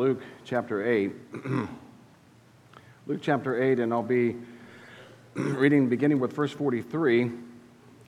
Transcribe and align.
Luke 0.00 0.22
chapter 0.46 0.90
8. 0.90 1.12
Luke 3.06 3.20
chapter 3.20 3.62
8, 3.62 3.80
and 3.80 3.92
I'll 3.92 4.02
be 4.02 4.34
reading 5.34 5.90
beginning 5.90 6.18
with 6.18 6.32
verse 6.32 6.52
43 6.52 7.30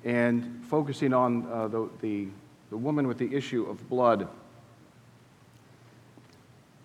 and 0.06 0.64
focusing 0.70 1.12
on 1.12 1.46
uh, 1.52 1.68
the, 1.68 1.90
the, 2.00 2.28
the 2.70 2.78
woman 2.78 3.06
with 3.06 3.18
the 3.18 3.34
issue 3.34 3.66
of 3.66 3.90
blood. 3.90 4.26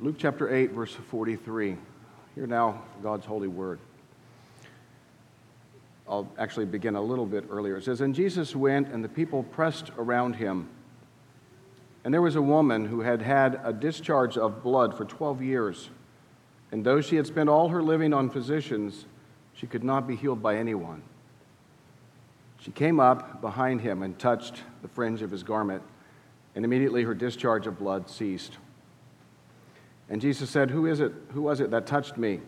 Luke 0.02 0.16
chapter 0.18 0.54
8, 0.54 0.72
verse 0.72 0.92
43. 0.92 1.78
Hear 2.36 2.46
now 2.46 2.84
God's 3.02 3.26
holy 3.26 3.48
word. 3.48 3.80
I'll 6.10 6.30
actually 6.38 6.66
begin 6.66 6.96
a 6.96 7.02
little 7.02 7.26
bit 7.26 7.46
earlier. 7.50 7.78
It 7.78 7.86
says, 7.86 8.02
And 8.02 8.14
Jesus 8.14 8.58
went, 8.58 8.90
and 8.90 9.02
the 9.06 9.10
people 9.10 9.44
pressed 9.44 9.90
around 9.98 10.34
him. 10.34 10.68
And 12.08 12.14
there 12.14 12.22
was 12.22 12.38
a 12.38 12.42
woman 12.42 12.86
who 12.86 13.02
had 13.02 13.22
had 13.22 13.60
a 13.66 13.74
discharge 13.74 14.38
of 14.38 14.64
blood 14.64 14.96
for 14.96 15.04
12 15.04 15.42
years. 15.42 15.90
And 16.72 16.86
though 16.86 17.02
she 17.02 17.18
had 17.18 17.28
spent 17.28 17.50
all 17.50 17.68
her 17.68 17.84
living 17.84 18.14
on 18.14 18.30
physicians, 18.30 19.06
she 19.52 19.68
could 19.68 19.84
not 19.84 20.08
be 20.08 20.16
healed 20.16 20.42
by 20.42 20.56
anyone. 20.56 21.04
She 22.62 22.72
came 22.72 23.02
up 23.02 23.42
behind 23.42 23.82
him 23.82 24.04
and 24.04 24.18
touched 24.18 24.64
the 24.82 24.88
fringe 24.88 25.22
of 25.22 25.30
his 25.30 25.44
garment, 25.44 25.84
and 26.56 26.64
immediately 26.64 27.04
her 27.04 27.14
discharge 27.14 27.68
of 27.68 27.78
blood 27.78 28.10
ceased. 28.10 28.58
And 30.08 30.22
Jesus 30.22 30.50
said, 30.50 30.72
Who 30.72 30.86
is 30.86 31.02
it? 31.02 31.12
Who 31.34 31.42
was 31.42 31.60
it 31.60 31.72
that 31.72 31.88
touched 31.88 32.16
me? 32.16 32.40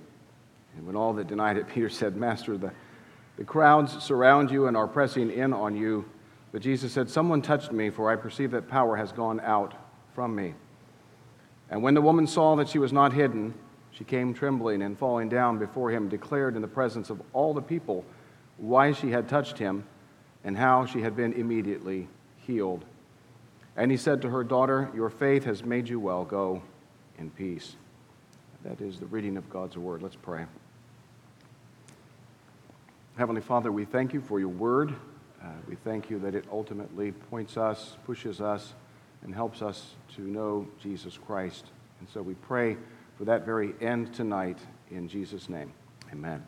And 0.78 0.88
when 0.88 0.95
all 0.95 1.12
that 1.16 1.28
denied 1.28 1.58
it, 1.58 1.67
Peter 1.73 1.89
said, 1.89 2.16
Master, 2.16 2.58
the, 2.58 2.72
the 3.36 3.44
crowds 3.44 4.02
surround 4.02 4.52
you 4.52 4.67
and 4.67 4.78
are 4.78 4.88
pressing 4.88 5.30
in 5.30 5.52
on 5.52 5.76
you. 5.76 6.05
But 6.52 6.62
Jesus 6.62 6.91
said, 6.91 7.09
Someone 7.09 7.41
touched 7.41 7.71
me, 7.71 7.89
for 7.89 8.12
I 8.12 8.16
perceive 8.16 8.52
that 8.52 8.67
power 8.67 8.95
has 8.95 9.12
gone 9.12 9.39
out 9.41 9.73
from 10.13 10.35
me. 10.35 10.53
And 11.70 11.84
when 11.84 11.94
the 11.94 12.02
woman 12.02 12.25
saw 12.25 12.55
that 12.55 12.70
she 12.70 12.80
was 12.80 12.91
not 12.91 13.13
hidden, 13.13 13.53
she 13.91 14.03
came 14.03 14.34
trembling 14.34 14.81
and 14.81 14.98
falling 14.98 15.30
down 15.30 15.59
before 15.59 15.91
him, 15.91 16.09
declared 16.09 16.55
in 16.55 16.61
the 16.61 16.67
presence 16.67 17.09
of 17.09 17.22
all 17.33 17.53
the 17.53 17.61
people 17.61 18.05
why 18.58 18.92
she 18.92 19.11
had 19.11 19.30
touched 19.30 19.58
him 19.58 19.83
and 20.44 20.58
how 20.58 20.86
she 20.86 21.02
had 21.02 21.16
been 21.16 21.33
immediately 21.33 22.08
healed. 22.38 22.86
And 23.75 23.92
he 23.92 23.97
said 23.97 24.22
to 24.23 24.30
her, 24.30 24.44
Daughter, 24.44 24.89
your 24.95 25.09
faith 25.09 25.44
has 25.45 25.64
made 25.64 25.88
you 25.88 26.00
well. 26.00 26.25
Go 26.25 26.61
in 27.17 27.30
peace. 27.30 27.75
That 28.64 28.81
is 28.81 29.00
the 29.00 29.05
reading 29.05 29.38
of 29.38 29.50
God's 29.50 29.77
word. 29.77 30.02
Let's 30.02 30.16
pray. 30.16 30.45
Heavenly 33.17 33.42
Father, 33.42 33.72
we 33.72 33.86
thank 33.86 34.14
you 34.14 34.22
for 34.22 34.39
your 34.39 34.50
word. 34.50 34.95
Uh, 35.42 35.48
we 35.68 35.76
thank 35.76 36.09
you 36.09 36.20
that 36.20 36.36
it 36.36 36.45
ultimately 36.52 37.12
points 37.12 37.56
us, 37.56 37.98
pushes 38.06 38.42
us, 38.42 38.73
and 39.23 39.34
helps 39.34 39.62
us 39.62 39.95
to 40.16 40.22
know 40.22 40.68
Jesus 40.82 41.18
Christ. 41.18 41.66
And 42.00 42.09
so 42.09 42.22
we 42.22 42.34
pray 42.36 42.78
for 43.18 43.26
that 43.26 43.45
very 43.45 43.73
end 43.82 44.14
tonight 44.14 44.58
in 44.92 45.08
Jesus' 45.08 45.50
name. 45.50 45.72
Amen. 46.12 46.44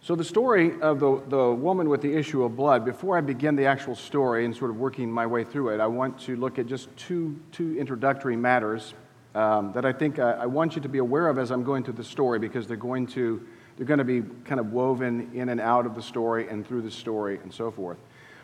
So, 0.00 0.14
the 0.14 0.24
story 0.24 0.80
of 0.80 1.00
the, 1.00 1.20
the 1.28 1.52
woman 1.52 1.88
with 1.88 2.02
the 2.02 2.14
issue 2.14 2.44
of 2.44 2.56
blood, 2.56 2.84
before 2.84 3.18
I 3.18 3.20
begin 3.20 3.56
the 3.56 3.66
actual 3.66 3.96
story 3.96 4.44
and 4.44 4.54
sort 4.56 4.70
of 4.70 4.78
working 4.78 5.10
my 5.10 5.26
way 5.26 5.44
through 5.44 5.70
it, 5.70 5.80
I 5.80 5.86
want 5.86 6.18
to 6.20 6.36
look 6.36 6.58
at 6.58 6.66
just 6.66 6.88
two, 6.96 7.38
two 7.50 7.76
introductory 7.76 8.36
matters 8.36 8.94
um, 9.34 9.72
that 9.72 9.84
I 9.84 9.92
think 9.92 10.18
I, 10.18 10.32
I 10.32 10.46
want 10.46 10.76
you 10.76 10.82
to 10.82 10.88
be 10.88 10.98
aware 10.98 11.28
of 11.28 11.38
as 11.38 11.50
I'm 11.50 11.64
going 11.64 11.82
through 11.82 11.94
the 11.94 12.04
story 12.04 12.38
because 12.38 12.66
they're 12.66 12.76
going 12.76 13.06
to 13.08 13.44
they're 13.78 13.86
going 13.86 13.98
to 13.98 14.04
be 14.04 14.22
kind 14.44 14.58
of 14.58 14.72
woven 14.72 15.30
in 15.32 15.50
and 15.50 15.60
out 15.60 15.86
of 15.86 15.94
the 15.94 16.02
story 16.02 16.48
and 16.48 16.66
through 16.66 16.82
the 16.82 16.90
story 16.90 17.38
and 17.44 17.54
so 17.54 17.70
forth. 17.70 17.96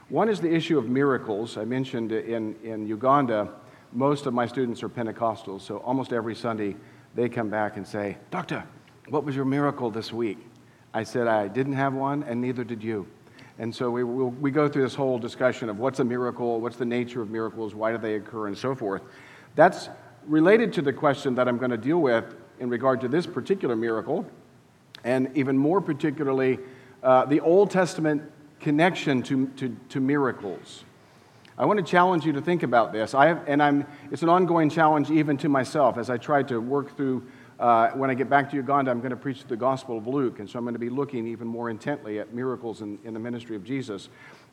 One 0.09 0.29
is 0.29 0.41
the 0.41 0.53
issue 0.53 0.79
of 0.79 0.89
miracles. 0.89 1.57
I 1.57 1.65
mentioned 1.65 2.13
in, 2.13 2.55
in 2.63 2.87
Uganda, 2.87 3.51
most 3.93 4.27
of 4.27 4.33
my 4.33 4.47
students 4.47 4.83
are 4.85 4.89
Pentecostals, 4.89 5.63
so 5.63 5.79
almost 5.79 6.13
every 6.13 6.37
Sunday 6.37 6.77
they 7.17 7.29
come 7.29 7.51
back 7.51 7.77
and 7.77 7.87
say, 7.87 8.17
Doctor, 8.31 8.63
what 9.09 9.25
was 9.25 9.35
your 9.35 9.45
miracle 9.45 9.91
this 9.91 10.13
week? 10.13 10.39
I 10.93 11.03
said, 11.03 11.27
I 11.27 11.49
didn't 11.49 11.73
have 11.73 11.95
one, 11.95 12.23
and 12.23 12.41
neither 12.41 12.63
did 12.63 12.83
you. 12.83 13.07
And 13.59 13.75
so 13.75 13.91
we, 13.91 14.05
we'll, 14.05 14.31
we 14.31 14.53
go 14.53 14.69
through 14.69 14.83
this 14.83 14.95
whole 14.95 15.19
discussion 15.19 15.69
of 15.69 15.81
what's 15.81 15.99
a 15.99 16.05
miracle, 16.05 16.61
what's 16.61 16.77
the 16.77 16.85
nature 16.85 17.21
of 17.23 17.31
miracles, 17.31 17.75
why 17.75 17.91
do 17.91 17.99
they 17.99 18.15
occur, 18.15 18.47
and 18.47 18.57
so 18.57 18.75
forth. 18.75 19.03
That's 19.57 19.89
related 20.27 20.73
to 20.75 20.83
the 20.83 20.93
question 20.93 21.35
that 21.35 21.49
I'm 21.49 21.59
going 21.59 21.73
to 21.73 21.77
deal 21.77 22.01
with 22.01 22.37
in 22.61 22.69
regard 22.69 23.01
to 23.01 23.09
this 23.09 23.27
particular 23.27 23.75
miracle, 23.75 24.27
and 25.05 25.31
even 25.35 25.57
more 25.57 25.81
particularly, 25.81 26.59
uh, 27.03 27.27
the 27.27 27.41
Old 27.41 27.71
Testament 27.71 28.23
connection 28.59 29.23
to, 29.25 29.47
to, 29.49 29.77
to, 29.91 30.01
miracles. 30.01 30.85
I 31.59 31.67
want 31.67 31.79
to 31.79 31.85
challenge 31.85 32.25
you 32.25 32.33
to 32.33 32.41
think 32.41 32.63
about 32.63 32.93
this. 32.93 33.15
I 33.15 33.27
have, 33.27 33.45
and 33.47 33.63
I'm, 33.63 33.87
it's 34.11 34.23
an 34.23 34.31
ongoing 34.31 34.71
challenge 34.71 35.11
even 35.11 35.37
to 35.39 35.49
myself 35.51 35.99
as 35.99 36.09
I 36.09 36.17
try 36.17 36.43
to 36.45 36.59
work 36.59 36.97
through. 36.97 37.23
Uh, 37.61 37.91
when 37.91 38.11
I 38.11 38.15
get 38.15 38.29
back 38.29 38.51
to 38.51 38.57
Uganda, 38.57 38.91
I'm 38.91 38.99
going 38.99 39.11
to 39.11 39.17
preach 39.17 39.45
the 39.45 39.57
Gospel 39.57 39.97
of 39.97 40.09
Luke, 40.09 40.41
and 40.41 40.51
so 40.51 40.59
I'm 40.59 40.65
going 40.65 40.75
to 40.75 40.81
be 40.81 40.91
looking 40.91 41.29
even 41.29 41.47
more 41.47 41.71
intently 41.71 42.19
at 42.19 42.35
miracles 42.35 42.81
in, 42.81 42.99
in 43.05 43.15
the 43.15 43.21
ministry 43.21 43.55
of 43.55 43.63
Jesus. 43.63 44.09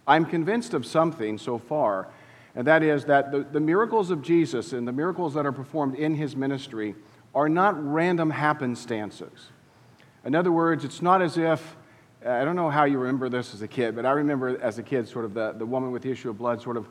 I'm 0.05 0.23
convinced 0.23 0.75
of 0.75 0.85
something 0.85 1.39
so 1.39 1.57
far, 1.57 2.09
and 2.53 2.67
that 2.67 2.83
is 2.83 3.05
that 3.05 3.31
the, 3.31 3.39
the 3.39 3.59
miracles 3.59 4.11
of 4.11 4.21
Jesus 4.21 4.73
and 4.73 4.87
the 4.87 4.91
miracles 4.91 5.33
that 5.33 5.47
are 5.47 5.51
performed 5.51 5.95
in 5.95 6.13
his 6.13 6.35
ministry 6.35 6.93
are 7.33 7.49
not 7.49 7.73
random 7.83 8.29
happenstances. 8.29 9.49
In 10.23 10.35
other 10.35 10.51
words, 10.51 10.85
it's 10.85 11.01
not 11.01 11.21
as 11.21 11.37
if, 11.37 11.75
I 12.25 12.45
don't 12.45 12.55
know 12.55 12.69
how 12.69 12.83
you 12.83 12.99
remember 12.99 13.29
this 13.29 13.53
as 13.53 13.61
a 13.61 13.67
kid, 13.67 13.95
but 13.95 14.05
I 14.05 14.11
remember 14.11 14.61
as 14.61 14.77
a 14.77 14.83
kid 14.83 15.07
sort 15.07 15.25
of 15.25 15.33
the, 15.33 15.53
the 15.53 15.65
woman 15.65 15.91
with 15.91 16.03
the 16.03 16.11
issue 16.11 16.29
of 16.29 16.37
blood 16.37 16.61
sort 16.61 16.77
of 16.77 16.87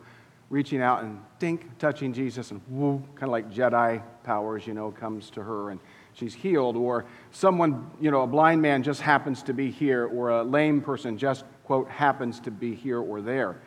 reaching 0.48 0.82
out 0.82 1.04
and 1.04 1.20
dink, 1.38 1.78
touching 1.78 2.12
Jesus, 2.12 2.50
and 2.50 2.60
woo, 2.68 3.00
kind 3.14 3.24
of 3.24 3.30
like 3.30 3.52
Jedi 3.52 4.02
powers, 4.24 4.66
you 4.66 4.74
know, 4.74 4.90
comes 4.90 5.30
to 5.30 5.42
her 5.42 5.70
and 5.70 5.78
she's 6.12 6.34
healed. 6.34 6.76
Or 6.76 7.04
someone, 7.30 7.88
you 8.00 8.10
know, 8.10 8.22
a 8.22 8.26
blind 8.26 8.60
man 8.60 8.82
just 8.82 9.00
happens 9.00 9.44
to 9.44 9.54
be 9.54 9.70
here, 9.70 10.06
or 10.06 10.30
a 10.30 10.42
lame 10.42 10.80
person 10.80 11.16
just, 11.16 11.44
quote, 11.64 11.88
happens 11.88 12.40
to 12.40 12.50
be 12.50 12.74
here 12.74 12.98
or 12.98 13.22
there. 13.22 13.60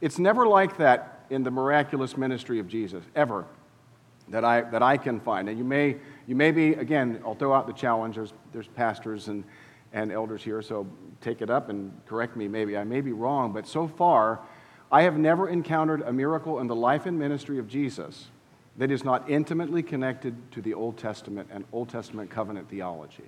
It's 0.00 0.20
never 0.20 0.46
like 0.46 0.76
that 0.76 1.26
in 1.28 1.42
the 1.42 1.50
miraculous 1.50 2.16
ministry 2.16 2.60
of 2.60 2.68
Jesus, 2.68 3.02
ever, 3.16 3.44
that 4.28 4.44
I, 4.44 4.60
that 4.60 4.82
I 4.82 4.96
can 4.96 5.18
find. 5.18 5.48
And 5.48 5.58
you 5.58 5.64
may 5.64 5.96
you 6.28 6.36
may 6.36 6.50
be, 6.50 6.74
again, 6.74 7.22
I'll 7.24 7.34
throw 7.34 7.54
out 7.54 7.66
the 7.66 7.72
challenge. 7.72 8.16
There's, 8.16 8.34
there's 8.52 8.68
pastors 8.68 9.28
and, 9.28 9.44
and 9.94 10.12
elders 10.12 10.42
here, 10.42 10.60
so 10.60 10.86
take 11.22 11.40
it 11.40 11.48
up 11.48 11.70
and 11.70 11.90
correct 12.06 12.36
me. 12.36 12.46
Maybe 12.48 12.76
I 12.76 12.84
may 12.84 13.00
be 13.00 13.12
wrong, 13.12 13.54
but 13.54 13.66
so 13.66 13.88
far, 13.88 14.40
I 14.92 15.02
have 15.02 15.16
never 15.16 15.48
encountered 15.48 16.02
a 16.02 16.12
miracle 16.12 16.60
in 16.60 16.66
the 16.66 16.76
life 16.76 17.06
and 17.06 17.18
ministry 17.18 17.58
of 17.58 17.66
Jesus 17.66 18.26
that 18.76 18.90
is 18.90 19.04
not 19.04 19.28
intimately 19.30 19.82
connected 19.82 20.52
to 20.52 20.60
the 20.60 20.74
Old 20.74 20.98
Testament 20.98 21.48
and 21.50 21.64
Old 21.72 21.88
Testament 21.88 22.30
covenant 22.30 22.68
theology. 22.68 23.24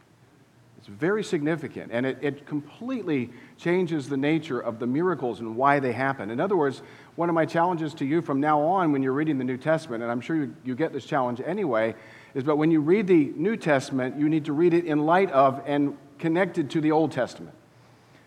It's 0.76 0.86
very 0.86 1.24
significant, 1.24 1.92
and 1.92 2.04
it, 2.04 2.18
it 2.20 2.46
completely 2.46 3.30
changes 3.56 4.10
the 4.10 4.16
nature 4.18 4.60
of 4.60 4.78
the 4.78 4.86
miracles 4.86 5.40
and 5.40 5.56
why 5.56 5.80
they 5.80 5.92
happen. 5.92 6.30
In 6.30 6.38
other 6.38 6.56
words, 6.56 6.82
one 7.16 7.30
of 7.30 7.34
my 7.34 7.46
challenges 7.46 7.94
to 7.94 8.04
you 8.04 8.20
from 8.20 8.40
now 8.40 8.60
on 8.60 8.92
when 8.92 9.02
you're 9.02 9.12
reading 9.12 9.38
the 9.38 9.44
New 9.44 9.58
Testament, 9.58 10.02
and 10.02 10.12
I'm 10.12 10.20
sure 10.20 10.36
you, 10.36 10.54
you 10.64 10.74
get 10.74 10.92
this 10.92 11.06
challenge 11.06 11.40
anyway, 11.44 11.94
is 12.34 12.44
but 12.44 12.56
when 12.56 12.70
you 12.70 12.80
read 12.80 13.06
the 13.06 13.32
New 13.36 13.56
Testament, 13.56 14.18
you 14.18 14.28
need 14.28 14.44
to 14.44 14.52
read 14.52 14.74
it 14.74 14.84
in 14.84 15.06
light 15.06 15.30
of 15.32 15.62
and 15.66 15.96
connected 16.18 16.70
to 16.70 16.80
the 16.80 16.92
Old 16.92 17.12
Testament. 17.12 17.54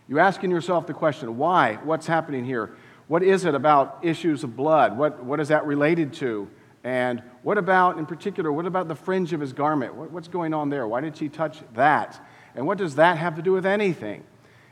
You're 0.07 0.19
asking 0.19 0.51
yourself 0.51 0.87
the 0.87 0.93
question 0.93 1.37
why? 1.37 1.75
What's 1.83 2.07
happening 2.07 2.45
here? 2.45 2.75
What 3.07 3.23
is 3.23 3.45
it 3.45 3.55
about 3.55 3.99
issues 4.01 4.43
of 4.43 4.55
blood? 4.55 4.97
What, 4.97 5.23
what 5.23 5.39
is 5.39 5.49
that 5.49 5.65
related 5.65 6.13
to? 6.13 6.49
And 6.83 7.23
what 7.43 7.57
about, 7.57 7.97
in 7.97 8.05
particular, 8.05 8.51
what 8.51 8.65
about 8.65 8.87
the 8.87 8.95
fringe 8.95 9.31
of 9.31 9.39
his 9.39 9.53
garment? 9.53 9.95
What, 9.95 10.11
what's 10.11 10.27
going 10.27 10.53
on 10.53 10.69
there? 10.69 10.87
Why 10.87 11.01
did 11.01 11.15
she 11.15 11.29
touch 11.29 11.59
that? 11.75 12.19
And 12.55 12.67
what 12.67 12.77
does 12.77 12.95
that 12.95 13.17
have 13.17 13.35
to 13.35 13.41
do 13.41 13.53
with 13.53 13.65
anything? 13.65 14.23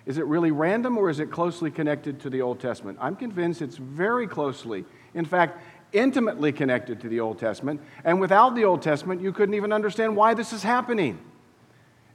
Is 0.05 0.17
it 0.17 0.25
really 0.25 0.51
random 0.51 0.97
or 0.97 1.09
is 1.09 1.19
it 1.19 1.31
closely 1.31 1.71
connected 1.71 2.19
to 2.21 2.29
the 2.29 2.41
Old 2.41 2.59
Testament? 2.59 2.97
I'm 2.99 3.15
convinced 3.15 3.61
it's 3.61 3.77
very 3.77 4.27
closely. 4.27 4.83
In 5.13 5.25
fact, 5.25 5.61
intimately 5.94 6.52
connected 6.52 7.02
to 7.02 7.09
the 7.09 7.19
Old 7.19 7.40
Testament. 7.40 7.81
And 8.03 8.19
without 8.19 8.56
the 8.56 8.66
Old 8.66 8.81
Testament, 8.81 9.22
you 9.22 9.31
couldn't 9.34 9.56
even 9.56 9.73
understand 9.73 10.16
why 10.16 10.34
this 10.34 10.53
is 10.53 10.64
happening. 10.64 11.20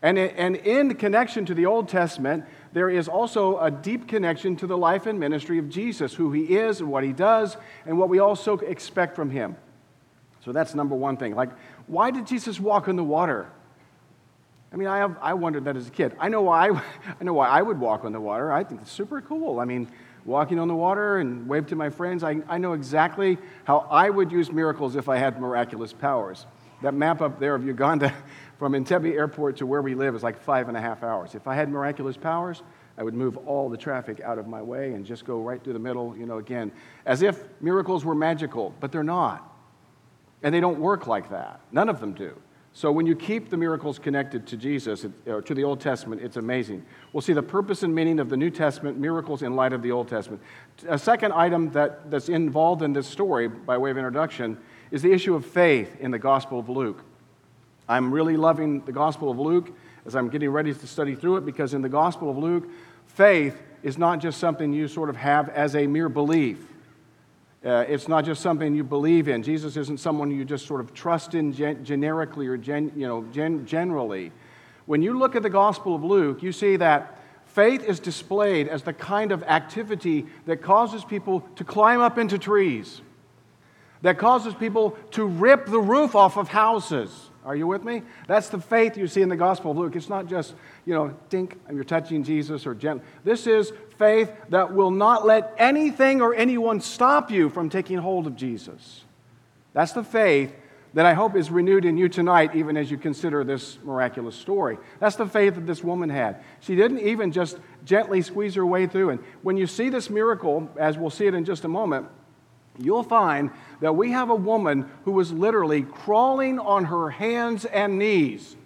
And, 0.03 0.19
and 0.19 0.57
in 0.57 0.95
connection 0.95 1.47
to 1.47 1.55
the 1.55 1.67
Old 1.67 1.89
Testament, 1.89 2.45
there 2.73 2.91
is 2.91 3.09
also 3.09 3.59
a 3.59 3.71
deep 3.71 4.07
connection 4.07 4.57
to 4.57 4.67
the 4.67 4.77
life 4.77 5.07
and 5.07 5.19
ministry 5.19 5.59
of 5.59 5.69
Jesus, 5.69 6.15
who 6.15 6.33
he 6.33 6.57
is 6.57 6.81
and 6.81 6.91
what 6.91 7.03
he 7.03 7.13
does, 7.13 7.57
and 7.87 7.99
what 7.99 8.09
we 8.09 8.19
also 8.19 8.59
expect 8.59 9.17
from 9.17 9.31
him. 9.31 9.57
So 10.45 10.53
that's 10.53 10.75
number 10.75 10.95
one 10.95 11.17
thing. 11.17 11.35
Like, 11.35 11.51
why 11.87 12.11
did 12.11 12.27
Jesus 12.27 12.61
walk 12.61 12.89
on 12.89 12.97
the 12.97 13.05
water? 13.05 13.51
I 14.73 14.77
mean, 14.77 14.89
I, 14.89 14.99
have, 14.99 15.17
I 15.21 15.35
wondered 15.35 15.65
that 15.65 15.77
as 15.77 15.89
a 15.89 15.91
kid. 15.91 16.15
I 16.19 16.29
know, 16.29 16.43
why, 16.43 16.69
I 16.69 16.83
know 17.25 17.35
why 17.35 17.49
I 17.49 17.63
would 17.63 17.81
walk 17.81 18.05
on 18.05 18.13
the 18.13 18.21
water. 18.21 18.53
I 18.53 18.63
think 18.63 18.83
it's 18.83 18.93
super 18.93 19.21
cool. 19.21 19.59
I 19.59 19.65
mean, 19.65 19.89
walking 20.27 20.59
on 20.59 20.69
the 20.69 20.75
water 20.75 21.19
and 21.19 21.49
wave 21.49 21.67
to 21.69 21.77
my 21.77 21.89
friends. 21.89 22.25
I, 22.25 22.43
I 22.49 22.59
know 22.59 22.73
exactly 22.73 23.39
how 23.65 23.87
I 23.91 24.11
would 24.11 24.33
use 24.33 24.51
miracles 24.53 24.97
if 24.97 25.09
I 25.09 25.17
had 25.17 25.41
miraculous 25.41 25.93
powers. 25.93 26.47
That 26.83 26.93
map 26.93 27.23
up 27.23 27.39
there 27.39 27.55
of 27.55 27.65
Uganda 27.65 28.13
from 28.59 28.73
Entebbe 28.73 29.13
Airport 29.13 29.59
to 29.59 29.67
where 29.67 29.83
we 29.83 29.95
live 29.95 30.15
is 30.15 30.23
like 30.23 30.39
five 30.39 30.69
and 30.69 30.77
a 30.77 30.81
half 30.81 31.03
hours. 31.03 31.35
If 31.35 31.47
I 31.47 31.55
had 31.55 31.71
miraculous 31.71 32.17
powers, 32.17 32.63
I 32.99 33.03
would 33.03 33.15
move 33.15 33.37
all 33.47 33.69
the 33.69 33.77
traffic 33.77 34.21
out 34.21 34.39
of 34.39 34.47
my 34.47 34.61
way 34.61 34.95
and 34.95 35.07
just 35.07 35.25
go 35.25 35.41
right 35.41 35.63
through 35.63 35.75
the 35.75 35.79
middle, 35.79 36.17
you 36.17 36.27
know, 36.27 36.39
again, 36.39 36.73
as 37.05 37.23
if 37.23 37.45
miracles 37.61 38.05
were 38.05 38.15
magical, 38.15 38.75
but 38.81 38.91
they're 38.91 39.05
not. 39.05 39.53
And 40.43 40.55
they 40.55 40.61
don't 40.61 40.81
work 40.81 41.07
like 41.07 41.31
that. 41.31 41.61
None 41.73 41.89
of 41.89 42.01
them 42.01 42.13
do. 42.13 42.37
So 42.77 42.93
when 42.93 43.07
you 43.07 43.17
keep 43.17 43.49
the 43.49 43.57
miracles 43.57 43.99
connected 43.99 44.47
to 44.49 44.57
Jesus, 44.59 45.07
or 45.27 45.41
to 45.41 45.55
the 45.55 45.65
Old 45.65 45.81
Testament, 45.81 46.21
it's 46.21 46.37
amazing. 46.37 46.85
We'll 47.11 47.23
see 47.23 47.33
the 47.33 47.43
purpose 47.43 47.83
and 47.83 47.95
meaning 47.95 48.21
of 48.21 48.29
the 48.29 48.37
New 48.37 48.51
Testament, 48.51 48.99
miracles 48.99 49.41
in 49.41 49.57
light 49.57 49.73
of 49.73 49.81
the 49.81 49.91
Old 49.91 50.09
Testament. 50.09 50.43
A 50.87 50.99
second 50.99 51.33
item 51.33 51.71
that, 51.71 52.11
that's 52.11 52.29
involved 52.29 52.83
in 52.83 52.93
this 52.93 53.07
story, 53.07 53.49
by 53.49 53.79
way 53.79 53.91
of 53.91 53.97
introduction, 53.97 54.59
is 54.91 55.01
the 55.01 55.11
issue 55.11 55.35
of 55.35 55.47
faith 55.47 55.97
in 56.01 56.11
the 56.11 56.19
Gospel 56.19 56.59
of 56.59 56.69
Luke. 56.69 57.03
I'm 57.89 58.13
really 58.13 58.37
loving 58.37 58.85
the 58.85 58.93
Gospel 58.93 59.31
of 59.31 59.39
Luke 59.39 59.75
as 60.05 60.15
I'm 60.15 60.29
getting 60.29 60.51
ready 60.51 60.75
to 60.75 60.87
study 60.87 61.15
through 61.15 61.39
it 61.39 61.47
because 61.47 61.73
in 61.73 61.81
the 61.81 61.89
Gospel 61.89 62.29
of 62.29 62.37
Luke, 62.37 62.69
faith 63.07 63.59
is 63.83 63.97
not 63.97 64.19
just 64.19 64.39
something 64.39 64.75
you 64.75 64.87
sort 64.87 65.09
of 65.09 65.17
have 65.17 65.49
as 65.49 65.75
a 65.75 65.87
mere 65.87 66.11
belief. 66.11 66.59
Uh, 67.65 67.85
it's 67.89 68.07
not 68.07 68.25
just 68.25 68.43
something 68.43 68.75
you 68.75 68.85
believe 68.85 69.29
in. 69.29 69.43
Jesus 69.43 69.77
isn't 69.77 69.99
someone 69.99 70.31
you 70.31 70.45
just 70.45 70.67
sort 70.67 70.81
of 70.81 70.95
trust 70.95 71.35
in 71.35 71.53
gen- 71.53 71.85
generically 71.85 72.47
or 72.47 72.57
gen- 72.57 72.93
you 72.95 73.07
know, 73.07 73.25
gen- 73.33 73.67
generally. 73.67 74.31
When 74.85 75.03
you 75.03 75.19
look 75.19 75.35
at 75.35 75.43
the 75.43 75.51
Gospel 75.51 75.95
of 75.95 76.05
Luke, 76.05 76.43
you 76.43 76.53
see 76.53 76.77
that 76.77 77.19
faith 77.47 77.83
is 77.83 77.99
displayed 77.99 78.69
as 78.69 78.83
the 78.83 78.93
kind 78.93 79.33
of 79.33 79.43
activity 79.45 80.27
that 80.45 80.63
causes 80.63 81.05
people 81.05 81.41
to 81.57 81.65
climb 81.65 82.01
up 82.01 82.19
into 82.19 82.39
trees, 82.39 83.01
that 84.07 84.19
causes 84.19 84.55
people 84.55 84.97
to 85.11 85.27
rip 85.27 85.67
the 85.67 85.81
roof 85.81 86.15
off 86.15 86.37
of 86.37 86.47
houses, 86.47 87.11
are 87.45 87.57
you 87.57 87.67
with 87.67 87.83
me? 87.83 88.03
That's 88.29 88.49
the 88.51 88.61
faith 88.61 88.97
you 88.97 89.09
see 89.09 89.21
in 89.21 89.29
the 89.29 89.37
Gospel 89.37 89.73
of 89.73 89.79
Luke. 89.79 89.97
It's 89.97 90.09
not 90.09 90.29
just, 90.29 90.55
you 90.85 90.95
know, 90.95 91.13
think 91.29 91.59
you're 91.73 91.83
touching 91.83 92.23
Jesus 92.23 92.69
or 92.69 92.75
gentle. 92.77 93.05
This 93.25 93.49
is 93.49 93.73
faith 93.99 94.31
that 94.51 94.73
will 94.73 94.93
not 94.93 95.27
let 95.27 95.57
anything 95.59 96.21
or 96.21 96.37
anyone 96.37 96.81
stop 96.81 97.33
you 97.33 97.49
from 97.49 97.69
taking 97.69 97.99
hold 97.99 98.29
of 98.29 98.37
Jesus. 98.37 99.03
That's 99.73 99.91
the 99.91 100.05
faith 100.05 100.55
that 100.95 101.05
I 101.05 101.13
hope 101.13 101.35
is 101.35 101.51
renewed 101.51 101.85
in 101.85 101.97
you 101.97 102.09
tonight, 102.09 102.55
even 102.55 102.77
as 102.77 102.89
you 102.89 102.99
consider 102.99 103.43
this 103.43 103.77
miraculous 103.83 104.37
story. 104.37 104.79
That's 105.01 105.17
the 105.17 105.27
faith 105.27 105.57
that 105.57 105.67
this 105.67 105.83
woman 105.83 106.11
had. 106.11 106.45
She 106.61 106.77
didn't 106.77 107.01
even 107.01 107.33
just 107.33 107.59
gently 107.85 108.23
squeeze 108.23 108.55
her 108.55 108.65
way 108.65 108.87
through. 108.87 109.11
And 109.11 109.21
when 109.43 109.57
you 109.57 109.67
see 109.67 109.89
this 109.89 110.11
miracle, 110.11 110.71
as 110.77 110.97
we'll 110.97 111.11
see 111.11 111.27
it 111.27 111.35
in 111.35 111.45
just 111.45 111.65
a 111.65 111.69
moment, 111.69 112.07
you'll 112.79 113.03
find 113.03 113.51
that 113.81 113.95
we 113.95 114.11
have 114.13 114.31
a 114.31 114.35
woman 114.35 114.89
who 115.05 115.13
was 115.13 115.33
literally 115.33 115.83
crawling 115.83 116.59
on 116.59 116.87
her 116.87 117.11
hands 117.11 117.65
and 117.65 117.99
knees, 117.99 118.57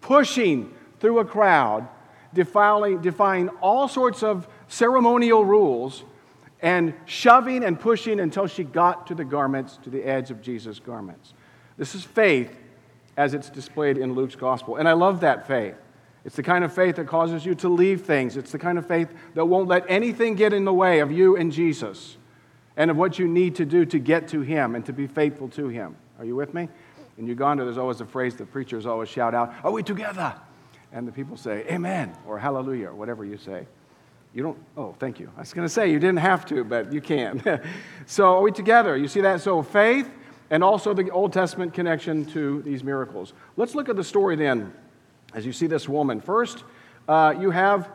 pushing 0.00 0.72
through 1.00 1.18
a 1.18 1.24
crowd, 1.24 1.88
defiling, 2.34 3.00
defying 3.00 3.48
all 3.60 3.88
sorts 3.88 4.22
of 4.22 4.48
ceremonial 4.68 5.44
rules, 5.44 6.04
and 6.60 6.94
shoving 7.04 7.64
and 7.64 7.78
pushing 7.78 8.20
until 8.20 8.46
she 8.46 8.64
got 8.64 9.06
to 9.06 9.14
the 9.14 9.24
garments, 9.24 9.78
to 9.84 9.90
the 9.90 10.02
edge 10.02 10.30
of 10.30 10.40
Jesus' 10.42 10.78
garments. 10.78 11.34
This 11.76 11.94
is 11.94 12.02
faith 12.02 12.56
as 13.16 13.34
it's 13.34 13.50
displayed 13.50 13.98
in 13.98 14.14
Luke's 14.14 14.36
gospel. 14.36 14.76
And 14.76 14.88
I 14.88 14.92
love 14.92 15.20
that 15.20 15.46
faith. 15.46 15.76
It's 16.24 16.36
the 16.36 16.42
kind 16.42 16.64
of 16.64 16.74
faith 16.74 16.96
that 16.96 17.06
causes 17.06 17.46
you 17.46 17.54
to 17.56 17.68
leave 17.68 18.02
things. 18.02 18.36
It's 18.36 18.50
the 18.50 18.58
kind 18.58 18.78
of 18.78 18.86
faith 18.86 19.08
that 19.34 19.44
won't 19.44 19.68
let 19.68 19.84
anything 19.88 20.34
get 20.34 20.52
in 20.52 20.64
the 20.64 20.72
way 20.72 20.98
of 20.98 21.12
you 21.12 21.36
and 21.36 21.52
Jesus 21.52 22.16
and 22.76 22.90
of 22.90 22.96
what 22.96 23.18
you 23.18 23.26
need 23.26 23.54
to 23.56 23.64
do 23.64 23.84
to 23.86 23.98
get 23.98 24.28
to 24.28 24.40
Him 24.40 24.74
and 24.74 24.84
to 24.86 24.92
be 24.92 25.06
faithful 25.06 25.48
to 25.50 25.68
Him. 25.68 25.96
Are 26.18 26.24
you 26.24 26.36
with 26.36 26.54
me? 26.54 26.68
In 27.18 27.26
Uganda, 27.26 27.64
there's 27.64 27.78
always 27.78 28.00
a 28.00 28.06
phrase 28.06 28.36
that 28.36 28.52
preachers 28.52 28.86
always 28.86 29.08
shout 29.08 29.34
out, 29.34 29.54
Are 29.64 29.72
we 29.72 29.82
together? 29.82 30.34
And 30.92 31.06
the 31.06 31.12
people 31.12 31.36
say, 31.36 31.64
Amen, 31.70 32.16
or 32.26 32.38
Hallelujah, 32.38 32.88
or 32.88 32.94
whatever 32.94 33.24
you 33.24 33.36
say. 33.36 33.66
You 34.34 34.42
don't, 34.42 34.58
oh, 34.76 34.94
thank 34.98 35.18
you. 35.18 35.30
I 35.36 35.40
was 35.40 35.54
going 35.54 35.66
to 35.66 35.72
say 35.72 35.90
you 35.90 35.98
didn't 35.98 36.18
have 36.18 36.44
to, 36.46 36.62
but 36.62 36.92
you 36.92 37.00
can. 37.00 37.42
so, 38.06 38.34
are 38.36 38.42
we 38.42 38.52
together? 38.52 38.96
You 38.96 39.08
see 39.08 39.22
that? 39.22 39.40
So, 39.40 39.62
faith 39.62 40.10
and 40.50 40.62
also 40.62 40.94
the 40.94 41.10
Old 41.10 41.32
Testament 41.32 41.74
connection 41.74 42.24
to 42.26 42.62
these 42.62 42.84
miracles. 42.84 43.32
Let's 43.56 43.74
look 43.74 43.88
at 43.88 43.96
the 43.96 44.04
story 44.04 44.36
then 44.36 44.72
as 45.34 45.44
you 45.44 45.52
see 45.52 45.66
this 45.66 45.88
woman. 45.88 46.20
First, 46.20 46.64
uh, 47.08 47.34
you 47.38 47.50
have 47.50 47.90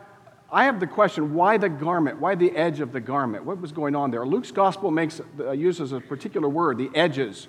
I 0.52 0.64
have 0.64 0.80
the 0.80 0.86
question 0.86 1.32
why 1.32 1.56
the 1.56 1.70
garment? 1.70 2.20
Why 2.20 2.34
the 2.34 2.54
edge 2.54 2.80
of 2.80 2.92
the 2.92 3.00
garment? 3.00 3.46
What 3.46 3.58
was 3.60 3.72
going 3.72 3.96
on 3.96 4.10
there? 4.10 4.26
Luke's 4.26 4.50
gospel 4.50 4.90
makes, 4.90 5.20
uh, 5.40 5.52
uses 5.52 5.92
a 5.92 6.00
particular 6.00 6.48
word, 6.48 6.76
the 6.76 6.90
edges. 6.94 7.48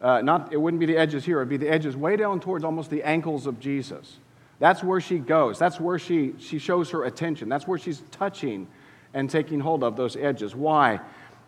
Uh, 0.00 0.22
not, 0.22 0.50
it 0.50 0.56
wouldn't 0.56 0.80
be 0.80 0.86
the 0.86 0.96
edges 0.96 1.26
here, 1.26 1.36
it 1.36 1.42
would 1.42 1.48
be 1.50 1.58
the 1.58 1.68
edges 1.68 1.94
way 1.94 2.16
down 2.16 2.40
towards 2.40 2.64
almost 2.64 2.88
the 2.88 3.02
ankles 3.02 3.46
of 3.46 3.60
Jesus. 3.60 4.16
That's 4.58 4.82
where 4.82 5.00
she 5.00 5.18
goes. 5.18 5.58
That's 5.58 5.78
where 5.78 5.98
she, 5.98 6.32
she 6.38 6.58
shows 6.58 6.90
her 6.90 7.04
attention. 7.04 7.50
That's 7.50 7.66
where 7.66 7.78
she's 7.78 8.02
touching 8.10 8.66
and 9.12 9.28
taking 9.28 9.60
hold 9.60 9.84
of 9.84 9.96
those 9.96 10.16
edges. 10.16 10.54
Why? 10.54 11.00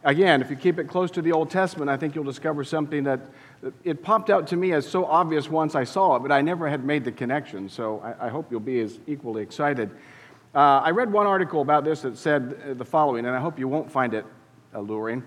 Again, 0.04 0.42
if 0.42 0.50
you 0.50 0.56
keep 0.56 0.78
it 0.78 0.88
close 0.88 1.10
to 1.12 1.22
the 1.22 1.32
Old 1.32 1.48
Testament, 1.48 1.88
I 1.88 1.96
think 1.96 2.14
you'll 2.14 2.24
discover 2.24 2.64
something 2.64 3.04
that 3.04 3.20
it 3.84 4.02
popped 4.02 4.30
out 4.30 4.48
to 4.48 4.56
me 4.56 4.72
as 4.72 4.86
so 4.86 5.06
obvious 5.06 5.48
once 5.48 5.74
I 5.74 5.84
saw 5.84 6.16
it, 6.16 6.20
but 6.20 6.32
I 6.32 6.42
never 6.42 6.68
had 6.68 6.84
made 6.84 7.04
the 7.04 7.12
connection. 7.12 7.68
So 7.68 8.00
I, 8.00 8.26
I 8.26 8.28
hope 8.28 8.50
you'll 8.50 8.60
be 8.60 8.80
as 8.80 8.98
equally 9.06 9.42
excited. 9.42 9.90
Uh, 10.54 10.82
I 10.84 10.90
read 10.90 11.10
one 11.10 11.26
article 11.26 11.62
about 11.62 11.82
this 11.82 12.02
that 12.02 12.19
said 12.19 12.60
uh, 12.69 12.75
the 12.75 12.84
following, 12.84 13.25
and 13.25 13.34
I 13.34 13.40
hope 13.40 13.58
you 13.58 13.69
won't 13.69 13.90
find 13.90 14.12
it 14.12 14.26
alluring. 14.75 15.22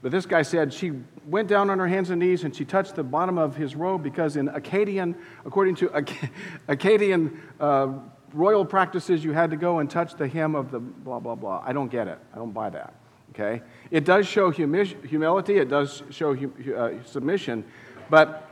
But 0.00 0.12
this 0.12 0.24
guy 0.24 0.42
said 0.42 0.72
she 0.72 0.92
went 1.26 1.46
down 1.46 1.68
on 1.68 1.78
her 1.78 1.86
hands 1.86 2.10
and 2.10 2.20
knees 2.20 2.42
and 2.42 2.56
she 2.56 2.64
touched 2.64 2.96
the 2.96 3.04
bottom 3.04 3.38
of 3.38 3.54
his 3.54 3.76
robe 3.76 4.02
because, 4.02 4.36
in 4.36 4.48
Akkadian, 4.48 5.14
according 5.44 5.76
to 5.76 5.88
Akkadian 6.68 7.38
uh, 7.60 7.88
royal 8.32 8.64
practices, 8.64 9.22
you 9.22 9.32
had 9.32 9.50
to 9.50 9.56
go 9.56 9.78
and 9.78 9.90
touch 9.90 10.14
the 10.14 10.26
hem 10.26 10.54
of 10.54 10.70
the 10.70 10.80
blah, 10.80 11.20
blah, 11.20 11.34
blah. 11.34 11.62
I 11.64 11.72
don't 11.72 11.90
get 11.90 12.08
it. 12.08 12.18
I 12.32 12.38
don't 12.38 12.52
buy 12.52 12.70
that. 12.70 12.94
Okay? 13.30 13.62
It 13.90 14.04
does 14.04 14.26
show 14.26 14.50
humi- 14.50 14.96
humility, 15.06 15.58
it 15.58 15.68
does 15.68 16.02
show 16.10 16.34
uh, 16.34 16.90
submission, 17.04 17.64
but 18.10 18.48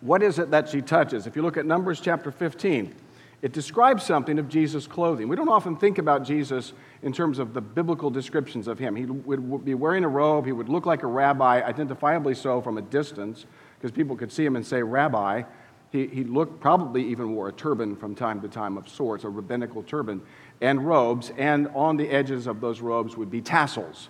what 0.00 0.22
is 0.22 0.38
it 0.38 0.50
that 0.50 0.68
she 0.68 0.82
touches? 0.82 1.26
If 1.26 1.34
you 1.34 1.42
look 1.42 1.56
at 1.56 1.66
Numbers 1.66 2.00
chapter 2.00 2.30
15, 2.30 2.94
it 3.42 3.52
describes 3.52 4.04
something 4.04 4.38
of 4.38 4.48
Jesus' 4.48 4.86
clothing. 4.86 5.28
We 5.28 5.36
don't 5.36 5.48
often 5.48 5.76
think 5.76 5.98
about 5.98 6.24
Jesus 6.24 6.74
in 7.02 7.12
terms 7.12 7.38
of 7.38 7.54
the 7.54 7.60
biblical 7.60 8.10
descriptions 8.10 8.68
of 8.68 8.78
him. 8.78 8.94
He 8.94 9.06
would 9.06 9.64
be 9.64 9.74
wearing 9.74 10.04
a 10.04 10.08
robe, 10.08 10.44
he 10.44 10.52
would 10.52 10.68
look 10.68 10.84
like 10.84 11.02
a 11.02 11.06
rabbi, 11.06 11.62
identifiably 11.62 12.36
so 12.36 12.60
from 12.60 12.76
a 12.76 12.82
distance, 12.82 13.46
because 13.78 13.90
people 13.92 14.14
could 14.14 14.30
see 14.30 14.44
him 14.44 14.56
and 14.56 14.66
say, 14.66 14.82
Rabbi. 14.82 15.44
He, 15.90 16.06
he 16.06 16.22
looked, 16.22 16.60
probably 16.60 17.04
even 17.08 17.34
wore 17.34 17.48
a 17.48 17.52
turban 17.52 17.96
from 17.96 18.14
time 18.14 18.40
to 18.42 18.48
time 18.48 18.78
of 18.78 18.88
sorts, 18.88 19.24
a 19.24 19.28
rabbinical 19.28 19.82
turban, 19.82 20.22
and 20.60 20.86
robes, 20.86 21.32
and 21.36 21.66
on 21.74 21.96
the 21.96 22.08
edges 22.08 22.46
of 22.46 22.60
those 22.60 22.80
robes 22.80 23.16
would 23.16 23.30
be 23.30 23.40
tassels. 23.40 24.08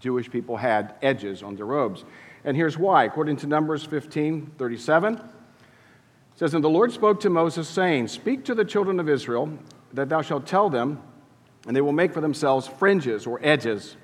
Jewish 0.00 0.28
people 0.28 0.56
had 0.56 0.96
edges 1.00 1.44
on 1.44 1.54
their 1.54 1.66
robes. 1.66 2.04
And 2.44 2.56
here's 2.56 2.76
why. 2.76 3.04
According 3.04 3.36
to 3.36 3.46
Numbers 3.46 3.84
15 3.84 4.52
37, 4.58 5.14
it 5.14 5.20
says, 6.42 6.54
And 6.54 6.64
the 6.64 6.68
Lord 6.68 6.90
spoke 6.90 7.20
to 7.20 7.30
Moses, 7.30 7.68
saying, 7.68 8.08
Speak 8.08 8.44
to 8.46 8.54
the 8.56 8.64
children 8.64 8.98
of 8.98 9.08
Israel, 9.08 9.56
that 9.92 10.08
thou 10.08 10.22
shalt 10.22 10.44
tell 10.44 10.68
them, 10.68 11.00
and 11.68 11.76
they 11.76 11.80
will 11.80 11.92
make 11.92 12.12
for 12.12 12.20
themselves 12.20 12.66
fringes 12.66 13.28
or 13.28 13.38
edges 13.44 13.96